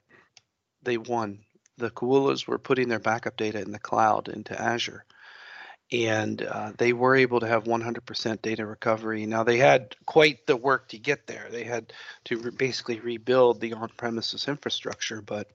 They 0.84 0.98
won. 0.98 1.40
The 1.78 1.90
Kawulas 1.90 2.48
were 2.48 2.60
putting 2.60 2.88
their 2.88 3.00
backup 3.00 3.38
data 3.38 3.62
in 3.62 3.72
the 3.72 3.80
cloud 3.80 4.28
into 4.28 4.60
Azure 4.60 5.06
and 5.94 6.42
uh, 6.42 6.72
they 6.78 6.92
were 6.92 7.16
able 7.16 7.40
to 7.40 7.48
have 7.48 7.66
100% 7.66 8.42
data 8.42 8.66
recovery. 8.66 9.26
Now 9.26 9.44
they 9.44 9.58
had 9.58 9.96
quite 10.06 10.48
the 10.48 10.58
work 10.58 10.90
to 10.90 10.98
get 10.98 11.28
there. 11.28 11.48
They 11.52 11.64
had 11.64 11.94
to 12.26 12.38
re- 12.38 12.52
basically 12.52 13.00
rebuild 13.00 13.62
the 13.62 13.74
on-premises 13.74 14.48
infrastructure, 14.48 15.22
but 15.22 15.52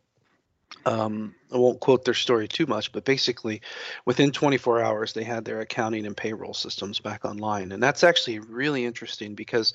um, 0.87 1.35
I 1.53 1.57
won't 1.57 1.81
quote 1.81 2.05
their 2.05 2.15
story 2.15 2.47
too 2.47 2.67
much. 2.67 2.93
But 2.93 3.05
basically, 3.05 3.63
within 4.05 4.31
24 4.31 4.81
hours, 4.83 5.13
they 5.13 5.25
had 5.25 5.45
their 5.45 5.61
accounting 5.61 6.07
and 6.07 6.17
payroll 6.17 6.55
systems 6.55 7.01
back 7.01 7.25
online, 7.25 7.73
and 7.73 7.83
that's 7.83 8.05
actually 8.05 8.39
really 8.39 8.85
interesting 8.85 9.35
because 9.35 9.73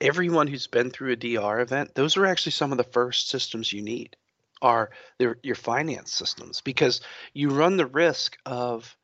everyone 0.00 0.46
who's 0.46 0.66
been 0.66 0.90
through 0.90 1.12
a 1.12 1.16
DR 1.16 1.60
event, 1.60 1.94
those 1.94 2.16
are 2.16 2.26
actually 2.26 2.52
some 2.52 2.72
of 2.72 2.78
the 2.78 2.84
first 2.84 3.28
systems 3.28 3.72
you 3.72 3.82
need 3.82 4.16
are 4.66 4.90
their, 5.18 5.36
your 5.42 5.54
finance 5.54 6.12
systems 6.12 6.60
because 6.60 7.00
you 7.32 7.50
run 7.50 7.76
the 7.76 7.86
risk 7.86 8.36
of 8.44 8.96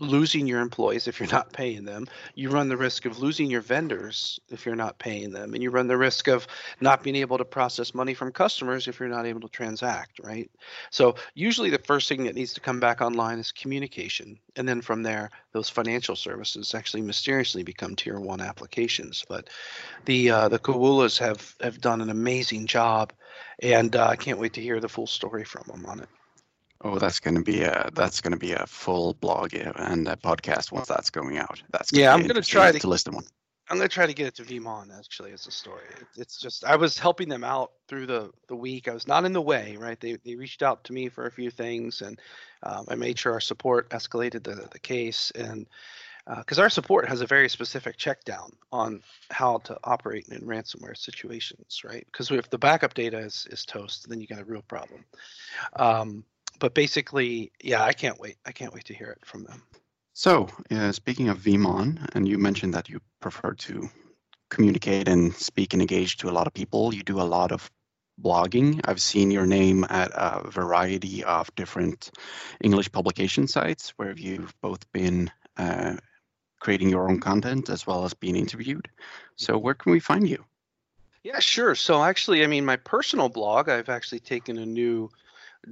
losing 0.00 0.46
your 0.46 0.60
employees 0.60 1.06
if 1.06 1.20
you're 1.20 1.30
not 1.30 1.52
paying 1.52 1.84
them. 1.84 2.06
You 2.34 2.50
run 2.50 2.68
the 2.68 2.76
risk 2.76 3.04
of 3.04 3.20
losing 3.20 3.50
your 3.50 3.60
vendors 3.60 4.40
if 4.48 4.64
you're 4.64 4.74
not 4.74 4.98
paying 4.98 5.30
them. 5.30 5.54
And 5.54 5.62
you 5.62 5.70
run 5.70 5.86
the 5.86 5.96
risk 5.96 6.26
of 6.26 6.46
not 6.80 7.02
being 7.02 7.16
able 7.16 7.38
to 7.38 7.44
process 7.44 7.94
money 7.94 8.14
from 8.14 8.32
customers 8.32 8.88
if 8.88 8.98
you're 8.98 9.08
not 9.08 9.26
able 9.26 9.40
to 9.42 9.48
transact, 9.48 10.18
right? 10.22 10.50
So, 10.90 11.16
usually 11.34 11.70
the 11.70 11.78
first 11.78 12.08
thing 12.08 12.24
that 12.24 12.34
needs 12.34 12.54
to 12.54 12.60
come 12.60 12.80
back 12.80 13.00
online 13.00 13.38
is 13.38 13.52
communication. 13.52 14.38
And 14.56 14.68
then 14.68 14.80
from 14.80 15.02
there, 15.02 15.30
those 15.52 15.68
financial 15.68 16.16
services 16.16 16.74
actually 16.74 17.02
mysteriously 17.02 17.62
become 17.62 17.94
tier 17.94 18.18
one 18.18 18.40
applications. 18.40 19.24
But 19.28 19.50
the 20.06 20.30
uh, 20.30 20.48
the 20.48 20.58
Kawulas 20.58 21.18
have, 21.18 21.54
have 21.60 21.80
done 21.80 22.00
an 22.00 22.10
amazing 22.10 22.66
job. 22.66 23.12
And 23.62 23.94
uh, 23.94 24.08
I 24.08 24.16
can't 24.16 24.38
wait 24.38 24.54
to 24.54 24.62
hear 24.62 24.80
the 24.80 24.88
full 24.88 25.06
story 25.06 25.44
from 25.44 25.64
them 25.66 25.84
on 25.86 26.00
it. 26.00 26.08
Oh, 26.82 26.98
that's 26.98 27.20
going 27.20 27.34
to 27.34 27.42
be 27.42 27.62
a 27.62 27.90
that's 27.94 28.20
going 28.20 28.32
to 28.32 28.38
be 28.38 28.52
a 28.52 28.66
full 28.66 29.14
blog 29.14 29.54
uh, 29.54 29.72
and 29.76 30.08
a 30.08 30.16
podcast 30.16 30.72
once 30.72 30.88
that's 30.88 31.10
going 31.10 31.36
out. 31.36 31.62
That's 31.70 31.92
Yeah, 31.92 32.14
I'm 32.14 32.26
gonna 32.26 32.40
try 32.42 32.72
to- 32.72 32.78
to 32.78 32.88
listen 32.88 33.14
one. 33.14 33.24
I'm 33.68 33.76
gonna 33.76 33.88
try 33.88 34.06
to 34.06 34.14
get 34.14 34.26
it 34.26 34.34
to 34.36 34.42
VeeamON 34.42 34.98
actually 34.98 35.30
as 35.30 35.46
a 35.46 35.52
story. 35.52 35.84
It, 36.00 36.06
it's 36.16 36.38
just 36.38 36.64
I 36.64 36.74
was 36.74 36.98
helping 36.98 37.28
them 37.28 37.44
out 37.44 37.70
through 37.86 38.06
the 38.06 38.32
the 38.48 38.56
week. 38.56 38.88
I 38.88 38.94
was 38.94 39.06
not 39.06 39.24
in 39.24 39.32
the 39.32 39.42
way, 39.42 39.76
right? 39.76 40.00
They 40.00 40.16
they 40.24 40.34
reached 40.34 40.62
out 40.62 40.82
to 40.84 40.92
me 40.92 41.08
for 41.08 41.26
a 41.26 41.30
few 41.30 41.50
things, 41.50 42.02
and 42.02 42.20
um, 42.64 42.86
I 42.88 42.96
made 42.96 43.18
sure 43.18 43.34
our 43.34 43.40
support 43.40 43.90
escalated 43.90 44.42
the 44.42 44.68
the 44.72 44.78
case, 44.80 45.30
and 45.36 45.66
because 46.38 46.58
our 46.58 46.70
support 46.70 47.08
has 47.08 47.20
a 47.20 47.26
very 47.26 47.48
specific 47.48 47.96
check 47.96 48.24
down 48.24 48.52
on 48.72 49.02
how 49.30 49.58
to 49.58 49.78
operate 49.84 50.28
in 50.28 50.40
ransomware 50.40 50.96
situations, 50.96 51.82
right? 51.84 52.06
Because 52.06 52.30
if 52.30 52.50
the 52.50 52.58
backup 52.58 52.94
data 52.94 53.18
is 53.18 53.46
is 53.50 53.64
toast, 53.64 54.08
then 54.08 54.20
you 54.20 54.26
got 54.26 54.40
a 54.40 54.44
real 54.44 54.62
problem. 54.62 55.04
Um, 55.76 56.24
but 56.60 56.74
basically, 56.74 57.50
yeah, 57.62 57.82
I 57.82 57.92
can't 57.92 58.20
wait. 58.20 58.36
I 58.46 58.52
can't 58.52 58.72
wait 58.72 58.84
to 58.84 58.94
hear 58.94 59.10
it 59.10 59.26
from 59.26 59.42
them. 59.44 59.62
So, 60.12 60.48
uh, 60.70 60.92
speaking 60.92 61.28
of 61.28 61.38
VeeamON, 61.38 62.10
and 62.14 62.28
you 62.28 62.38
mentioned 62.38 62.74
that 62.74 62.88
you 62.88 63.00
prefer 63.20 63.54
to 63.54 63.88
communicate 64.50 65.08
and 65.08 65.34
speak 65.34 65.72
and 65.72 65.80
engage 65.82 66.18
to 66.18 66.28
a 66.28 66.32
lot 66.32 66.46
of 66.46 66.54
people. 66.54 66.94
You 66.94 67.02
do 67.02 67.20
a 67.20 67.22
lot 67.22 67.52
of 67.52 67.70
blogging. 68.22 68.80
I've 68.84 69.00
seen 69.00 69.30
your 69.30 69.46
name 69.46 69.84
at 69.88 70.10
a 70.14 70.48
variety 70.50 71.24
of 71.24 71.52
different 71.54 72.10
English 72.60 72.92
publication 72.92 73.48
sites 73.48 73.90
where 73.96 74.12
you've 74.12 74.54
both 74.60 74.90
been 74.92 75.30
uh, 75.56 75.96
creating 76.60 76.90
your 76.90 77.08
own 77.08 77.20
content 77.20 77.70
as 77.70 77.86
well 77.86 78.04
as 78.04 78.12
being 78.12 78.36
interviewed. 78.36 78.88
So, 79.36 79.56
where 79.56 79.74
can 79.74 79.92
we 79.92 80.00
find 80.00 80.28
you? 80.28 80.44
Yeah, 81.22 81.38
sure. 81.38 81.74
So 81.74 82.02
actually, 82.02 82.44
I 82.44 82.46
mean, 82.46 82.64
my 82.64 82.76
personal 82.76 83.28
blog, 83.28 83.68
I've 83.68 83.90
actually 83.90 84.20
taken 84.20 84.56
a 84.58 84.66
new 84.66 85.10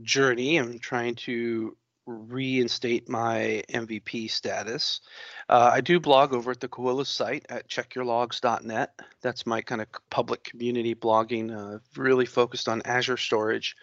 journey. 0.03 0.57
I'm 0.57 0.79
trying 0.79 1.15
to 1.17 1.77
reinstate 2.09 3.09
my 3.09 3.63
MVP 3.69 4.31
status. 4.31 5.01
Uh, 5.49 5.71
I 5.75 5.81
do 5.81 6.01
blog 6.01 6.33
over 6.33 6.51
at 6.51 6.61
the 6.61 6.69
Kawula 6.69 7.07
site 7.07 7.47
at 7.49 7.69
checkyourlogs.net. 7.69 8.99
That's 9.21 9.47
my 9.47 9.61
kind 9.61 9.83
of 9.83 9.89
public 10.11 10.45
community 10.45 10.95
blogging, 10.95 11.55
uh, 11.55 11.79
really 11.97 12.27
focused 12.27 12.69
on 12.69 12.83
Azure 12.85 13.19
storage 13.19 13.77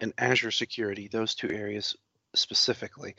and 0.00 0.12
Azure 0.18 0.50
security, 0.50 1.08
those 1.08 1.34
two 1.34 1.50
areas 1.50 1.96
specifically. 2.34 3.14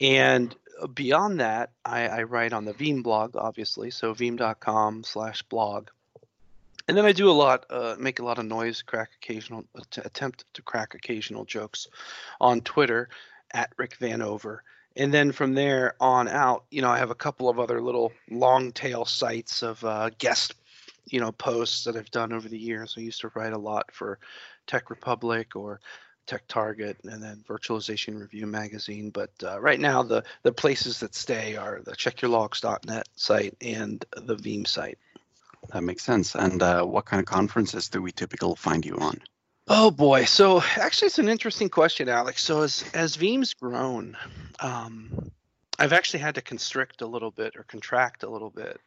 And 0.00 0.54
beyond 0.94 1.40
that, 1.40 1.70
I, 1.84 2.06
I 2.08 2.22
write 2.24 2.52
on 2.52 2.64
the 2.64 2.74
Veeam 2.74 3.02
blog, 3.02 3.36
obviously, 3.36 3.90
so 3.90 4.14
veeam.com 4.14 5.04
slash 5.04 5.42
blog. 5.42 5.88
And 6.90 6.96
then 6.96 7.04
I 7.04 7.12
do 7.12 7.30
a 7.30 7.40
lot, 7.46 7.66
uh, 7.70 7.94
make 8.00 8.18
a 8.18 8.24
lot 8.24 8.40
of 8.40 8.46
noise, 8.46 8.82
crack 8.82 9.10
occasional, 9.22 9.64
att- 9.76 10.04
attempt 10.04 10.44
to 10.54 10.62
crack 10.62 10.96
occasional 10.96 11.44
jokes 11.44 11.86
on 12.40 12.62
Twitter 12.62 13.08
at 13.52 13.72
Rick 13.76 13.96
Vanover. 14.00 14.58
And 14.96 15.14
then 15.14 15.30
from 15.30 15.54
there 15.54 15.94
on 16.00 16.26
out, 16.26 16.64
you 16.68 16.82
know, 16.82 16.90
I 16.90 16.98
have 16.98 17.12
a 17.12 17.14
couple 17.14 17.48
of 17.48 17.60
other 17.60 17.80
little 17.80 18.10
long 18.28 18.72
tail 18.72 19.04
sites 19.04 19.62
of 19.62 19.84
uh, 19.84 20.10
guest, 20.18 20.54
you 21.06 21.20
know, 21.20 21.30
posts 21.30 21.84
that 21.84 21.94
I've 21.94 22.10
done 22.10 22.32
over 22.32 22.48
the 22.48 22.58
years. 22.58 22.96
I 22.98 23.02
used 23.02 23.20
to 23.20 23.30
write 23.36 23.52
a 23.52 23.56
lot 23.58 23.92
for 23.92 24.18
Tech 24.66 24.90
Republic 24.90 25.54
or 25.54 25.80
Tech 26.26 26.42
Target, 26.48 26.96
and 27.04 27.22
then 27.22 27.44
Virtualization 27.48 28.18
Review 28.20 28.48
magazine. 28.48 29.10
But 29.10 29.30
uh, 29.44 29.60
right 29.60 29.78
now, 29.78 30.02
the 30.02 30.24
the 30.42 30.50
places 30.50 30.98
that 30.98 31.14
stay 31.14 31.54
are 31.54 31.82
the 31.84 31.92
CheckYourLogs.net 31.92 33.08
site 33.14 33.54
and 33.60 34.04
the 34.16 34.34
Veeam 34.34 34.66
site. 34.66 34.98
That 35.72 35.82
makes 35.82 36.04
sense. 36.04 36.34
And 36.34 36.62
uh, 36.62 36.84
what 36.84 37.04
kind 37.04 37.20
of 37.20 37.26
conferences 37.26 37.88
do 37.88 38.02
we 38.02 38.12
typically 38.12 38.54
find 38.56 38.84
you 38.84 38.96
on? 38.96 39.20
Oh 39.68 39.90
boy. 39.90 40.24
So 40.24 40.62
actually, 40.76 41.06
it's 41.06 41.18
an 41.18 41.28
interesting 41.28 41.68
question, 41.68 42.08
Alex. 42.08 42.42
So 42.42 42.62
as 42.62 42.84
as 42.92 43.16
Veeam's 43.16 43.54
grown, 43.54 44.16
um, 44.58 45.30
I've 45.78 45.92
actually 45.92 46.20
had 46.20 46.34
to 46.34 46.42
constrict 46.42 47.02
a 47.02 47.06
little 47.06 47.30
bit 47.30 47.54
or 47.56 47.62
contract 47.64 48.24
a 48.24 48.28
little 48.28 48.50
bit 48.50 48.80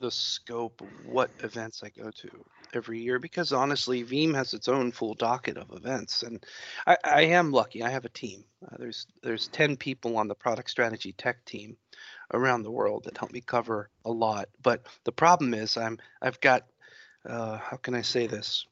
the 0.00 0.10
scope 0.10 0.80
of 0.80 0.88
what 1.04 1.30
events 1.40 1.82
I 1.84 1.90
go 1.90 2.10
to 2.10 2.44
every 2.72 3.00
year 3.00 3.18
because 3.18 3.52
honestly, 3.52 4.02
Veeam 4.02 4.34
has 4.34 4.54
its 4.54 4.66
own 4.66 4.92
full 4.92 5.14
docket 5.14 5.58
of 5.58 5.70
events, 5.72 6.22
and 6.22 6.44
I, 6.86 6.96
I 7.04 7.22
am 7.22 7.52
lucky. 7.52 7.82
I 7.82 7.90
have 7.90 8.06
a 8.06 8.10
team. 8.10 8.44
Uh, 8.64 8.76
there's 8.78 9.06
there's 9.22 9.48
ten 9.48 9.76
people 9.76 10.16
on 10.16 10.26
the 10.26 10.34
product 10.34 10.70
strategy 10.70 11.12
tech 11.12 11.44
team 11.44 11.76
around 12.32 12.62
the 12.62 12.70
world 12.70 13.04
that 13.04 13.18
help 13.18 13.32
me 13.32 13.40
cover 13.40 13.90
a 14.04 14.10
lot. 14.10 14.48
But 14.62 14.86
the 15.04 15.12
problem 15.12 15.54
is 15.54 15.76
I'm 15.76 15.98
I've 16.22 16.40
got 16.40 16.66
uh, 17.28 17.58
how 17.58 17.76
can 17.76 17.94
I 17.94 18.02
say 18.02 18.26
this? 18.26 18.66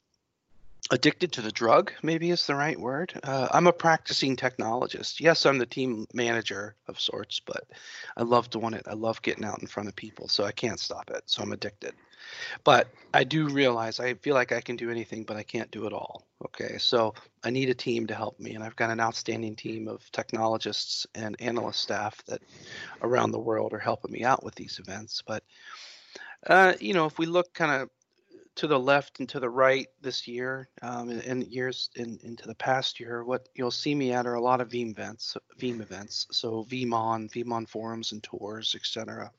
Addicted 0.91 1.31
to 1.31 1.41
the 1.41 1.51
drug 1.51 1.91
maybe 2.01 2.31
is 2.31 2.47
the 2.47 2.55
right 2.55 2.79
word. 2.79 3.13
Uh, 3.23 3.47
i'm 3.51 3.67
a 3.67 3.73
practicing 3.73 4.35
technologist. 4.35 5.19
Yes 5.19 5.45
i'm 5.45 5.57
the 5.57 5.65
team 5.65 6.05
manager 6.13 6.75
of 6.87 6.99
sorts 6.99 7.39
but 7.39 7.63
i 8.17 8.23
love 8.23 8.49
doing 8.49 8.73
it. 8.73 8.83
I 8.87 8.93
love 8.93 9.21
getting 9.21 9.45
out 9.45 9.59
in 9.61 9.67
front 9.67 9.89
of 9.89 9.95
people 9.95 10.27
so 10.27 10.43
i 10.43 10.51
can't 10.51 10.79
stop 10.79 11.09
it 11.11 11.23
so 11.25 11.43
i'm 11.43 11.51
addicted. 11.51 11.93
But 12.63 12.87
i 13.13 13.23
do 13.23 13.49
realize 13.49 13.99
i 13.99 14.13
feel 14.15 14.33
like 14.35 14.51
i 14.51 14.61
can 14.61 14.75
do 14.75 14.89
anything 14.89 15.23
but 15.23 15.37
i 15.37 15.43
can't 15.43 15.71
do 15.71 15.85
it 15.85 15.93
all 15.93 16.25
okay? 16.45 16.77
So 16.79 17.13
i 17.43 17.49
need 17.49 17.69
a 17.69 17.75
team 17.75 18.07
to 18.07 18.15
help 18.15 18.39
me 18.39 18.55
and 18.55 18.63
i've 18.63 18.75
got 18.75 18.89
an 18.89 18.99
outstanding 18.99 19.55
team 19.55 19.87
of 19.87 20.09
technologists 20.11 21.05
and 21.13 21.35
analyst 21.39 21.81
staff 21.81 22.23
that 22.25 22.41
around 23.01 23.31
the 23.31 23.39
world 23.39 23.73
are 23.73 23.79
helping 23.79 24.11
me 24.11 24.23
out 24.23 24.43
with 24.43 24.55
these 24.55 24.79
events. 24.79 25.21
But 25.25 25.43
uh, 26.47 26.73
you 26.79 26.93
know 26.93 27.05
if 27.05 27.19
we 27.19 27.25
look 27.25 27.53
kind 27.53 27.81
of 27.81 27.89
to 28.59 28.67
the 28.67 28.79
left 28.79 29.21
and 29.21 29.29
to 29.29 29.39
the 29.39 29.49
right 29.49 29.87
this 30.01 30.27
year 30.27 30.67
um, 30.81 31.09
and, 31.09 31.47
years 31.47 31.89
in, 31.95 32.19
into 32.23 32.45
the 32.45 32.55
past 32.55 32.99
year, 32.99 33.23
what 33.23 33.47
you'll 33.55 33.71
see 33.71 33.95
me 33.95 34.11
at 34.11 34.27
are 34.27 34.33
a 34.33 34.41
lot 34.41 34.59
of 34.59 34.67
Veeam 34.67 34.91
events, 34.91 35.37
Veeam 35.57 35.79
events. 35.79 36.27
So 36.31 36.65
VeeamON, 36.65 37.31
VeeamON 37.31 37.69
forums 37.69 38.11
and 38.11 38.21
tours, 38.21 38.75
etc. 38.75 39.31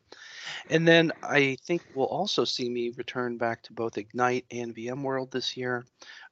And 0.71 0.89
then 0.89 1.13
I 1.23 1.59
think 1.67 1.83
we'll 1.95 2.07
also 2.07 2.47
see 2.47 2.71
me 2.71 2.95
return 2.97 3.37
back 3.37 3.63
to 3.65 3.75
both 3.75 3.99
Ignite 3.99 4.47
and 4.51 4.75
VMworld 4.75 5.31
this 5.31 5.55
year. 5.55 5.85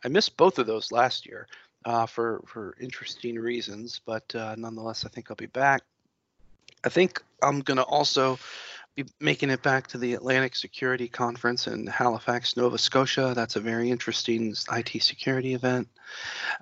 I 0.03 0.09
missed 0.09 0.39
both 0.39 0.59
of 0.59 0.67
those 0.67 0.91
last 0.91 1.27
year 1.27 1.47
uh, 1.85 2.07
for 2.07 2.43
for 2.47 2.75
interesting 2.81 3.39
reasons, 3.39 4.01
but 4.07 4.35
uh, 4.35 4.55
nonetheless, 4.57 5.05
I 5.05 5.11
think 5.11 5.31
I'll 5.31 5.37
be 5.37 5.45
back. 5.45 5.83
I 6.85 6.89
think 6.89 7.23
I'm 7.43 7.61
gonna 7.61 7.83
also 7.83 8.39
be 9.05 9.13
making 9.21 9.51
it 9.51 9.63
back 9.63 9.87
to 9.89 9.99
the 9.99 10.15
Atlantic 10.15 10.57
Security 10.57 11.09
Conference 11.09 11.67
in 11.67 11.87
Halifax, 11.87 12.57
Nova 12.57 12.79
Scotia. 12.79 13.33
That's 13.35 13.57
a 13.57 13.61
very 13.61 13.91
interesting 13.91 14.55
IT 14.73 15.03
security 15.03 15.55
event. 15.55 15.89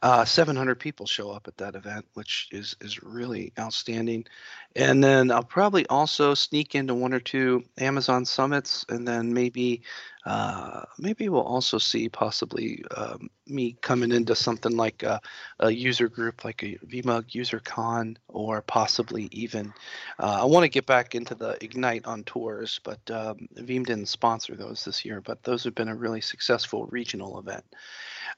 Uh, 0.02 0.24
700 0.24 0.78
people 0.78 1.06
show 1.06 1.30
up 1.30 1.48
at 1.48 1.56
that 1.56 1.74
event, 1.74 2.04
which 2.14 2.48
is 2.52 2.76
is 2.80 3.02
really 3.02 3.52
outstanding. 3.58 4.26
And 4.74 5.02
then 5.02 5.30
I'll 5.30 5.42
probably 5.42 5.86
also 5.86 6.34
sneak 6.34 6.74
into 6.74 6.94
one 6.94 7.14
or 7.14 7.20
two 7.20 7.64
Amazon 7.78 8.24
summits, 8.24 8.84
and 8.88 9.08
then 9.08 9.32
maybe 9.32 9.82
uh, 10.26 10.82
maybe 10.98 11.28
we'll 11.28 11.40
also 11.40 11.78
see 11.78 12.08
possibly 12.08 12.84
um, 12.96 13.30
me 13.46 13.76
coming 13.80 14.10
into 14.10 14.34
something 14.34 14.76
like 14.76 15.04
a, 15.04 15.20
a, 15.60 15.70
user 15.70 16.08
group 16.08 16.44
like 16.44 16.64
a 16.64 16.76
VMUG 16.84 17.30
UserCon 17.30 18.16
or 18.26 18.60
possibly 18.62 19.28
even 19.30 19.72
uh, 20.18 20.40
I 20.42 20.44
want 20.44 20.64
to 20.64 20.68
get 20.68 20.84
back 20.84 21.14
into 21.14 21.36
the 21.36 21.62
Ignite 21.62 22.06
on 22.06 22.24
tours, 22.24 22.80
but 22.82 22.98
um, 23.08 23.48
Veeam 23.54 23.86
didn't 23.86 24.06
sponsor 24.06 24.56
those 24.56 24.84
this 24.84 25.04
year, 25.04 25.20
but 25.20 25.44
those 25.44 25.62
have 25.62 25.76
been 25.76 25.88
a 25.88 25.94
really 25.94 26.20
successful 26.20 26.86
regional 26.86 27.38
event. 27.38 27.64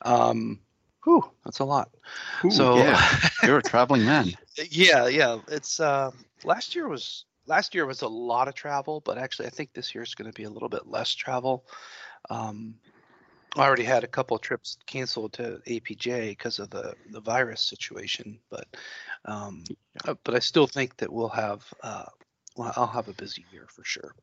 Um, 0.02 0.60
whew, 1.04 1.24
that's 1.42 1.60
a 1.60 1.64
lot. 1.64 1.88
Ooh, 2.44 2.50
so 2.50 2.76
yeah. 2.76 3.18
you're 3.44 3.58
a 3.58 3.62
traveling 3.62 4.04
man. 4.04 4.34
Yeah, 4.70 5.06
yeah. 5.06 5.38
It's 5.48 5.80
uh, 5.80 6.10
last 6.44 6.74
year 6.74 6.86
was 6.86 7.24
last 7.48 7.74
year 7.74 7.86
was 7.86 8.02
a 8.02 8.08
lot 8.08 8.48
of 8.48 8.54
travel, 8.54 9.00
but 9.04 9.18
actually 9.18 9.46
I 9.46 9.50
think 9.50 9.72
this 9.72 9.94
year 9.94 10.04
is 10.04 10.14
going 10.14 10.30
to 10.30 10.36
be 10.36 10.44
a 10.44 10.50
little 10.50 10.68
bit 10.68 10.86
less 10.86 11.14
travel. 11.14 11.64
Um, 12.30 12.74
I 13.56 13.62
already 13.62 13.84
had 13.84 14.04
a 14.04 14.08
couple 14.08 14.36
of 14.36 14.42
trips 14.42 14.76
canceled 14.86 15.32
to 15.34 15.60
APJ 15.66 16.28
because 16.28 16.58
of 16.58 16.70
the 16.70 16.94
the 17.10 17.20
virus 17.20 17.62
situation, 17.62 18.38
but 18.50 18.66
um, 19.24 19.64
uh, 20.06 20.14
but 20.22 20.34
I 20.34 20.38
still 20.38 20.66
think 20.66 20.96
that 20.98 21.12
we'll 21.12 21.30
have 21.30 21.64
uh, 21.82 22.04
well, 22.56 22.72
I'll 22.76 22.86
have 22.86 23.08
a 23.08 23.14
busy 23.14 23.44
year 23.50 23.66
for 23.68 23.84
sure. 23.84 24.14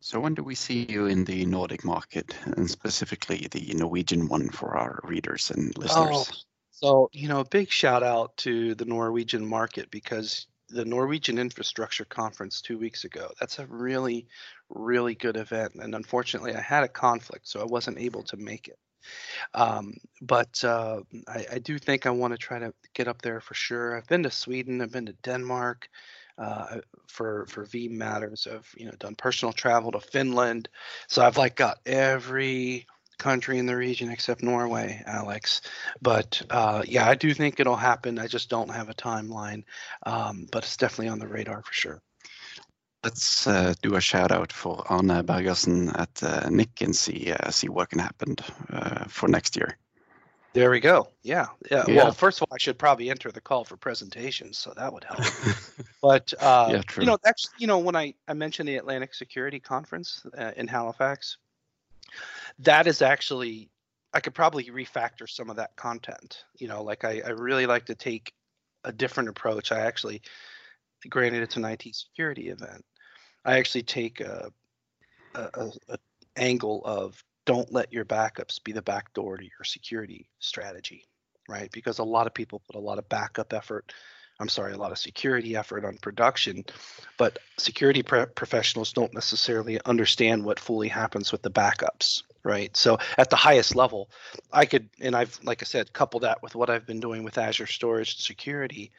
So 0.00 0.18
when 0.18 0.34
do 0.34 0.42
we 0.42 0.54
see 0.54 0.84
you 0.88 1.06
in 1.06 1.24
the 1.24 1.44
Nordic 1.44 1.84
market, 1.84 2.34
and 2.44 2.68
specifically 2.68 3.46
the 3.50 3.72
Norwegian 3.74 4.26
one 4.26 4.48
for 4.48 4.76
our 4.76 4.98
readers 5.04 5.50
and 5.50 5.76
listeners? 5.78 6.30
Oh, 6.30 6.36
so 6.70 7.10
you 7.12 7.28
know, 7.28 7.40
a 7.40 7.44
big 7.44 7.70
shout 7.70 8.02
out 8.02 8.36
to 8.38 8.74
the 8.74 8.86
Norwegian 8.86 9.46
market 9.46 9.90
because 9.90 10.46
the 10.72 10.84
Norwegian 10.84 11.38
Infrastructure 11.38 12.04
Conference 12.04 12.60
two 12.60 12.78
weeks 12.78 13.04
ago. 13.04 13.30
That's 13.38 13.58
a 13.58 13.66
really, 13.66 14.26
really 14.68 15.14
good 15.14 15.36
event. 15.36 15.74
And 15.76 15.94
unfortunately, 15.94 16.54
I 16.54 16.60
had 16.60 16.84
a 16.84 16.88
conflict, 16.88 17.48
so 17.48 17.60
I 17.60 17.64
wasn't 17.64 17.98
able 17.98 18.22
to 18.24 18.36
make 18.36 18.68
it. 18.68 18.78
Um, 19.54 19.94
but 20.20 20.62
uh, 20.64 21.00
I, 21.28 21.46
I, 21.54 21.58
do 21.58 21.76
think 21.78 22.06
I 22.06 22.10
want 22.10 22.32
to 22.32 22.38
try 22.38 22.60
to 22.60 22.72
get 22.94 23.08
up 23.08 23.20
there 23.20 23.40
for 23.40 23.54
sure. 23.54 23.96
I've 23.96 24.06
been 24.06 24.22
to 24.22 24.30
Sweden, 24.30 24.80
I've 24.80 24.92
been 24.92 25.06
to 25.06 25.12
Denmark 25.24 25.88
uh, 26.38 26.78
for 27.08 27.46
for 27.46 27.64
V 27.64 27.88
matters. 27.88 28.46
I've 28.50 28.72
you 28.76 28.86
know 28.86 28.92
done 28.98 29.14
personal 29.14 29.52
travel 29.52 29.92
to 29.92 30.00
Finland, 30.00 30.68
so 31.08 31.22
I've 31.22 31.36
like 31.36 31.56
got 31.56 31.78
every 31.84 32.86
country 33.22 33.58
in 33.58 33.66
the 33.66 33.76
region 33.76 34.10
except 34.10 34.42
Norway, 34.42 35.02
Alex. 35.06 35.62
But 36.00 36.42
uh, 36.50 36.82
yeah, 36.86 37.08
I 37.08 37.14
do 37.14 37.32
think 37.32 37.60
it'll 37.60 37.76
happen. 37.76 38.18
I 38.18 38.26
just 38.26 38.50
don't 38.50 38.70
have 38.70 38.88
a 38.88 38.94
timeline, 38.94 39.64
um, 40.04 40.46
but 40.50 40.64
it's 40.64 40.76
definitely 40.76 41.08
on 41.08 41.20
the 41.20 41.28
radar 41.28 41.62
for 41.62 41.72
sure. 41.72 42.02
Let's 43.04 43.46
uh, 43.46 43.74
do 43.82 43.96
a 43.96 44.00
shout 44.00 44.30
out 44.30 44.52
for 44.52 44.84
Arne 44.88 45.24
Bergersen 45.24 45.92
at 45.98 46.22
uh, 46.22 46.48
NIC 46.48 46.82
and 46.82 46.94
see 46.94 47.32
uh, 47.32 47.50
see 47.50 47.68
what 47.68 47.90
can 47.90 47.98
happen 47.98 48.36
uh, 48.72 49.04
for 49.08 49.28
next 49.28 49.56
year. 49.56 49.78
There 50.54 50.70
we 50.70 50.80
go. 50.80 51.08
Yeah, 51.22 51.46
yeah, 51.70 51.84
yeah. 51.88 51.96
Well, 51.96 52.12
first 52.12 52.38
of 52.38 52.42
all, 52.42 52.54
I 52.54 52.58
should 52.58 52.78
probably 52.78 53.08
enter 53.08 53.32
the 53.32 53.40
call 53.40 53.64
for 53.64 53.76
presentations, 53.76 54.58
so 54.58 54.74
that 54.76 54.92
would 54.92 55.04
help. 55.04 55.24
but 56.02 56.32
uh, 56.38 56.68
yeah, 56.72 56.82
you 56.98 57.06
know, 57.06 57.18
that's 57.24 57.48
you 57.58 57.66
know, 57.66 57.78
when 57.78 57.96
I 57.96 58.14
I 58.28 58.34
mentioned 58.34 58.68
the 58.68 58.76
Atlantic 58.76 59.14
Security 59.14 59.58
Conference 59.58 60.26
uh, 60.36 60.52
in 60.56 60.68
Halifax, 60.68 61.38
that 62.60 62.86
is 62.86 63.02
actually 63.02 63.70
I 64.14 64.20
could 64.20 64.34
probably 64.34 64.64
refactor 64.64 65.28
some 65.28 65.48
of 65.48 65.56
that 65.56 65.74
content. 65.76 66.44
You 66.58 66.68
know, 66.68 66.82
like 66.82 67.04
I, 67.04 67.22
I 67.24 67.30
really 67.30 67.66
like 67.66 67.86
to 67.86 67.94
take 67.94 68.32
a 68.84 68.92
different 68.92 69.28
approach. 69.28 69.72
I 69.72 69.80
actually, 69.80 70.22
granted, 71.08 71.42
it's 71.42 71.56
an 71.56 71.64
IT 71.64 71.94
security 71.94 72.48
event. 72.48 72.84
I 73.44 73.58
actually 73.58 73.84
take 73.84 74.20
a, 74.20 74.50
a, 75.34 75.40
a, 75.54 75.70
a 75.88 75.98
angle 76.36 76.82
of 76.84 77.22
don't 77.44 77.72
let 77.72 77.92
your 77.92 78.04
backups 78.04 78.62
be 78.62 78.72
the 78.72 78.82
back 78.82 79.12
door 79.14 79.36
to 79.36 79.44
your 79.44 79.64
security 79.64 80.28
strategy, 80.38 81.04
right? 81.48 81.70
Because 81.72 81.98
a 81.98 82.04
lot 82.04 82.26
of 82.26 82.34
people 82.34 82.62
put 82.66 82.76
a 82.76 82.84
lot 82.84 82.98
of 82.98 83.08
backup 83.08 83.52
effort 83.52 83.92
I'm 84.42 84.48
sorry, 84.48 84.72
a 84.72 84.76
lot 84.76 84.90
of 84.90 84.98
security 84.98 85.54
effort 85.54 85.84
on 85.84 85.96
production, 85.98 86.64
but 87.16 87.38
security 87.58 88.02
professionals 88.02 88.92
don't 88.92 89.14
necessarily 89.14 89.80
understand 89.86 90.44
what 90.44 90.58
fully 90.58 90.88
happens 90.88 91.30
with 91.30 91.42
the 91.42 91.50
backups, 91.50 92.24
right? 92.42 92.76
So 92.76 92.98
at 93.16 93.30
the 93.30 93.36
highest 93.36 93.76
level, 93.76 94.10
I 94.52 94.66
could, 94.66 94.88
and 95.00 95.14
I've, 95.14 95.38
like 95.44 95.62
I 95.62 95.64
said, 95.64 95.92
couple 95.92 96.18
that 96.20 96.42
with 96.42 96.56
what 96.56 96.70
I've 96.70 96.84
been 96.86 96.98
doing 96.98 97.22
with 97.22 97.38
Azure 97.38 97.68
Storage 97.68 98.14
and 98.14 98.20
security, 98.20 98.90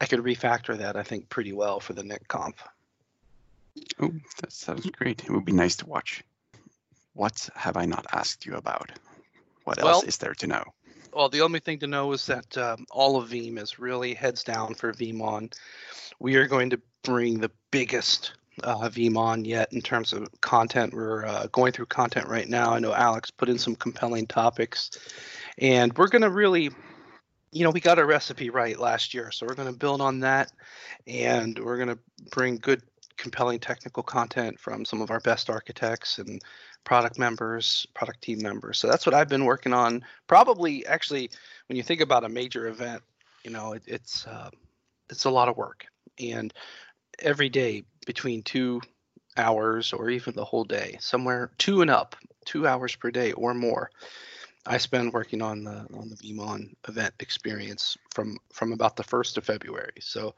I 0.00 0.06
could 0.06 0.20
refactor 0.24 0.76
that, 0.76 0.96
I 0.96 1.04
think, 1.04 1.28
pretty 1.28 1.52
well 1.52 1.78
for 1.78 1.92
the 1.92 2.02
NIC 2.02 2.26
Conf. 2.26 2.56
Oh, 4.00 4.12
that 4.40 4.50
sounds 4.50 4.90
great. 4.90 5.22
It 5.22 5.30
would 5.30 5.44
be 5.44 5.52
nice 5.52 5.76
to 5.76 5.86
watch. 5.86 6.24
What 7.14 7.48
have 7.54 7.76
I 7.76 7.84
not 7.84 8.06
asked 8.12 8.44
you 8.44 8.56
about? 8.56 8.90
What 9.62 9.78
else 9.78 9.86
well, 9.86 10.02
is 10.02 10.16
there 10.16 10.34
to 10.34 10.48
know? 10.48 10.64
Well, 11.12 11.28
the 11.28 11.40
only 11.40 11.60
thing 11.60 11.78
to 11.80 11.86
know 11.86 12.12
is 12.12 12.26
that 12.26 12.56
um, 12.58 12.86
all 12.90 13.16
of 13.16 13.30
Veeam 13.30 13.58
is 13.58 13.78
really 13.78 14.14
heads 14.14 14.44
down 14.44 14.74
for 14.74 14.92
VeeamON. 14.92 15.52
We 16.18 16.36
are 16.36 16.46
going 16.46 16.70
to 16.70 16.80
bring 17.02 17.40
the 17.40 17.50
biggest 17.70 18.32
uh, 18.64 18.88
VeeamON 18.88 19.46
yet 19.46 19.72
in 19.72 19.80
terms 19.80 20.12
of 20.12 20.28
content. 20.40 20.92
We're 20.92 21.24
uh, 21.26 21.46
going 21.52 21.72
through 21.72 21.86
content 21.86 22.28
right 22.28 22.48
now. 22.48 22.72
I 22.72 22.78
know 22.78 22.92
Alex 22.92 23.30
put 23.30 23.48
in 23.48 23.58
some 23.58 23.74
compelling 23.74 24.26
topics, 24.26 24.90
and 25.58 25.96
we're 25.96 26.08
going 26.08 26.22
to 26.22 26.30
really, 26.30 26.70
you 27.52 27.64
know, 27.64 27.70
we 27.70 27.80
got 27.80 27.98
our 27.98 28.06
recipe 28.06 28.50
right 28.50 28.78
last 28.78 29.14
year, 29.14 29.30
so 29.30 29.46
we're 29.46 29.54
going 29.54 29.72
to 29.72 29.78
build 29.78 30.00
on 30.00 30.20
that, 30.20 30.52
and 31.06 31.58
we're 31.58 31.76
going 31.76 31.88
to 31.88 31.98
bring 32.30 32.56
good, 32.56 32.82
compelling 33.20 33.58
technical 33.58 34.02
content 34.02 34.58
from 34.58 34.84
some 34.84 35.02
of 35.02 35.10
our 35.10 35.20
best 35.20 35.50
architects 35.50 36.18
and 36.18 36.40
product 36.84 37.18
members, 37.18 37.86
product 37.94 38.22
team 38.22 38.40
members. 38.42 38.78
So 38.78 38.88
that's 38.88 39.04
what 39.04 39.14
I've 39.14 39.28
been 39.28 39.44
working 39.44 39.74
on. 39.74 40.02
Probably, 40.26 40.86
actually, 40.86 41.30
when 41.68 41.76
you 41.76 41.82
think 41.82 42.00
about 42.00 42.24
a 42.24 42.28
major 42.28 42.68
event, 42.68 43.02
you 43.44 43.50
know, 43.50 43.74
it, 43.74 43.82
it's 43.86 44.26
uh, 44.26 44.50
it's 45.10 45.24
a 45.24 45.30
lot 45.30 45.48
of 45.48 45.56
work, 45.56 45.86
and 46.18 46.52
every 47.18 47.48
day 47.48 47.84
between 48.06 48.42
two 48.42 48.80
hours 49.36 49.92
or 49.92 50.10
even 50.10 50.34
the 50.34 50.44
whole 50.44 50.64
day, 50.64 50.96
somewhere 51.00 51.50
two 51.58 51.82
and 51.82 51.90
up, 51.90 52.16
two 52.44 52.66
hours 52.66 52.96
per 52.96 53.10
day 53.10 53.32
or 53.32 53.54
more. 53.54 53.90
I 54.66 54.76
spend 54.76 55.12
working 55.12 55.40
on 55.40 55.64
the 55.64 55.86
on 55.94 56.10
the 56.10 56.16
VeeamON 56.16 56.74
event 56.88 57.14
experience 57.20 57.96
from 58.14 58.38
from 58.52 58.72
about 58.72 58.96
the 58.96 59.04
first 59.04 59.38
of 59.38 59.44
February. 59.44 60.00
So 60.00 60.34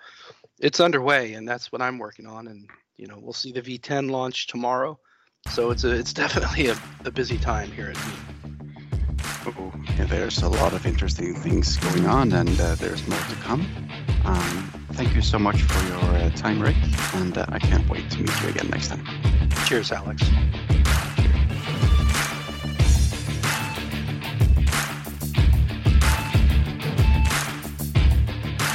it's 0.63 0.81
underway, 0.81 1.35
and 1.35 1.47
that's 1.47 1.71
what 1.71 1.83
I'm 1.83 1.99
working 1.99 2.27
on. 2.27 2.47
And 2.49 2.69
you 2.97 3.07
know, 3.07 3.19
we'll 3.21 3.33
see 3.33 3.53
the 3.53 3.61
V10 3.61 4.11
launch 4.11 4.47
tomorrow. 4.47 4.99
So 5.51 5.71
it's 5.71 5.85
a, 5.85 5.91
it's 5.91 6.13
definitely 6.25 6.69
a, 6.69 6.79
a 7.05 7.11
busy 7.11 7.37
time 7.37 7.71
here 7.73 7.91
at 7.91 7.97
me. 7.97 8.13
Oh, 9.45 9.73
yeah, 9.99 10.05
there's 10.05 10.41
a 10.43 10.49
lot 10.49 10.73
of 10.73 10.87
interesting 10.87 11.35
things 11.35 11.77
going 11.77 12.07
on, 12.07 12.33
and 12.33 12.61
uh, 12.61 12.77
there's 12.77 13.07
more 13.09 13.19
to 13.19 13.35
come. 13.37 13.67
Um, 14.25 14.87
thank 14.93 15.17
you 15.17 15.23
so 15.23 15.39
much 15.39 15.63
for 15.63 15.85
your 15.89 16.15
uh, 16.17 16.31
time, 16.31 16.63
Rick, 16.63 16.77
and 17.15 17.37
uh, 17.37 17.47
I 17.49 17.59
can't 17.59 17.89
wait 17.89 18.09
to 18.13 18.19
meet 18.19 18.43
you 18.43 18.49
again 18.51 18.69
next 18.71 18.89
time. 18.89 19.05
Cheers, 19.67 19.91
Alex. 19.91 20.23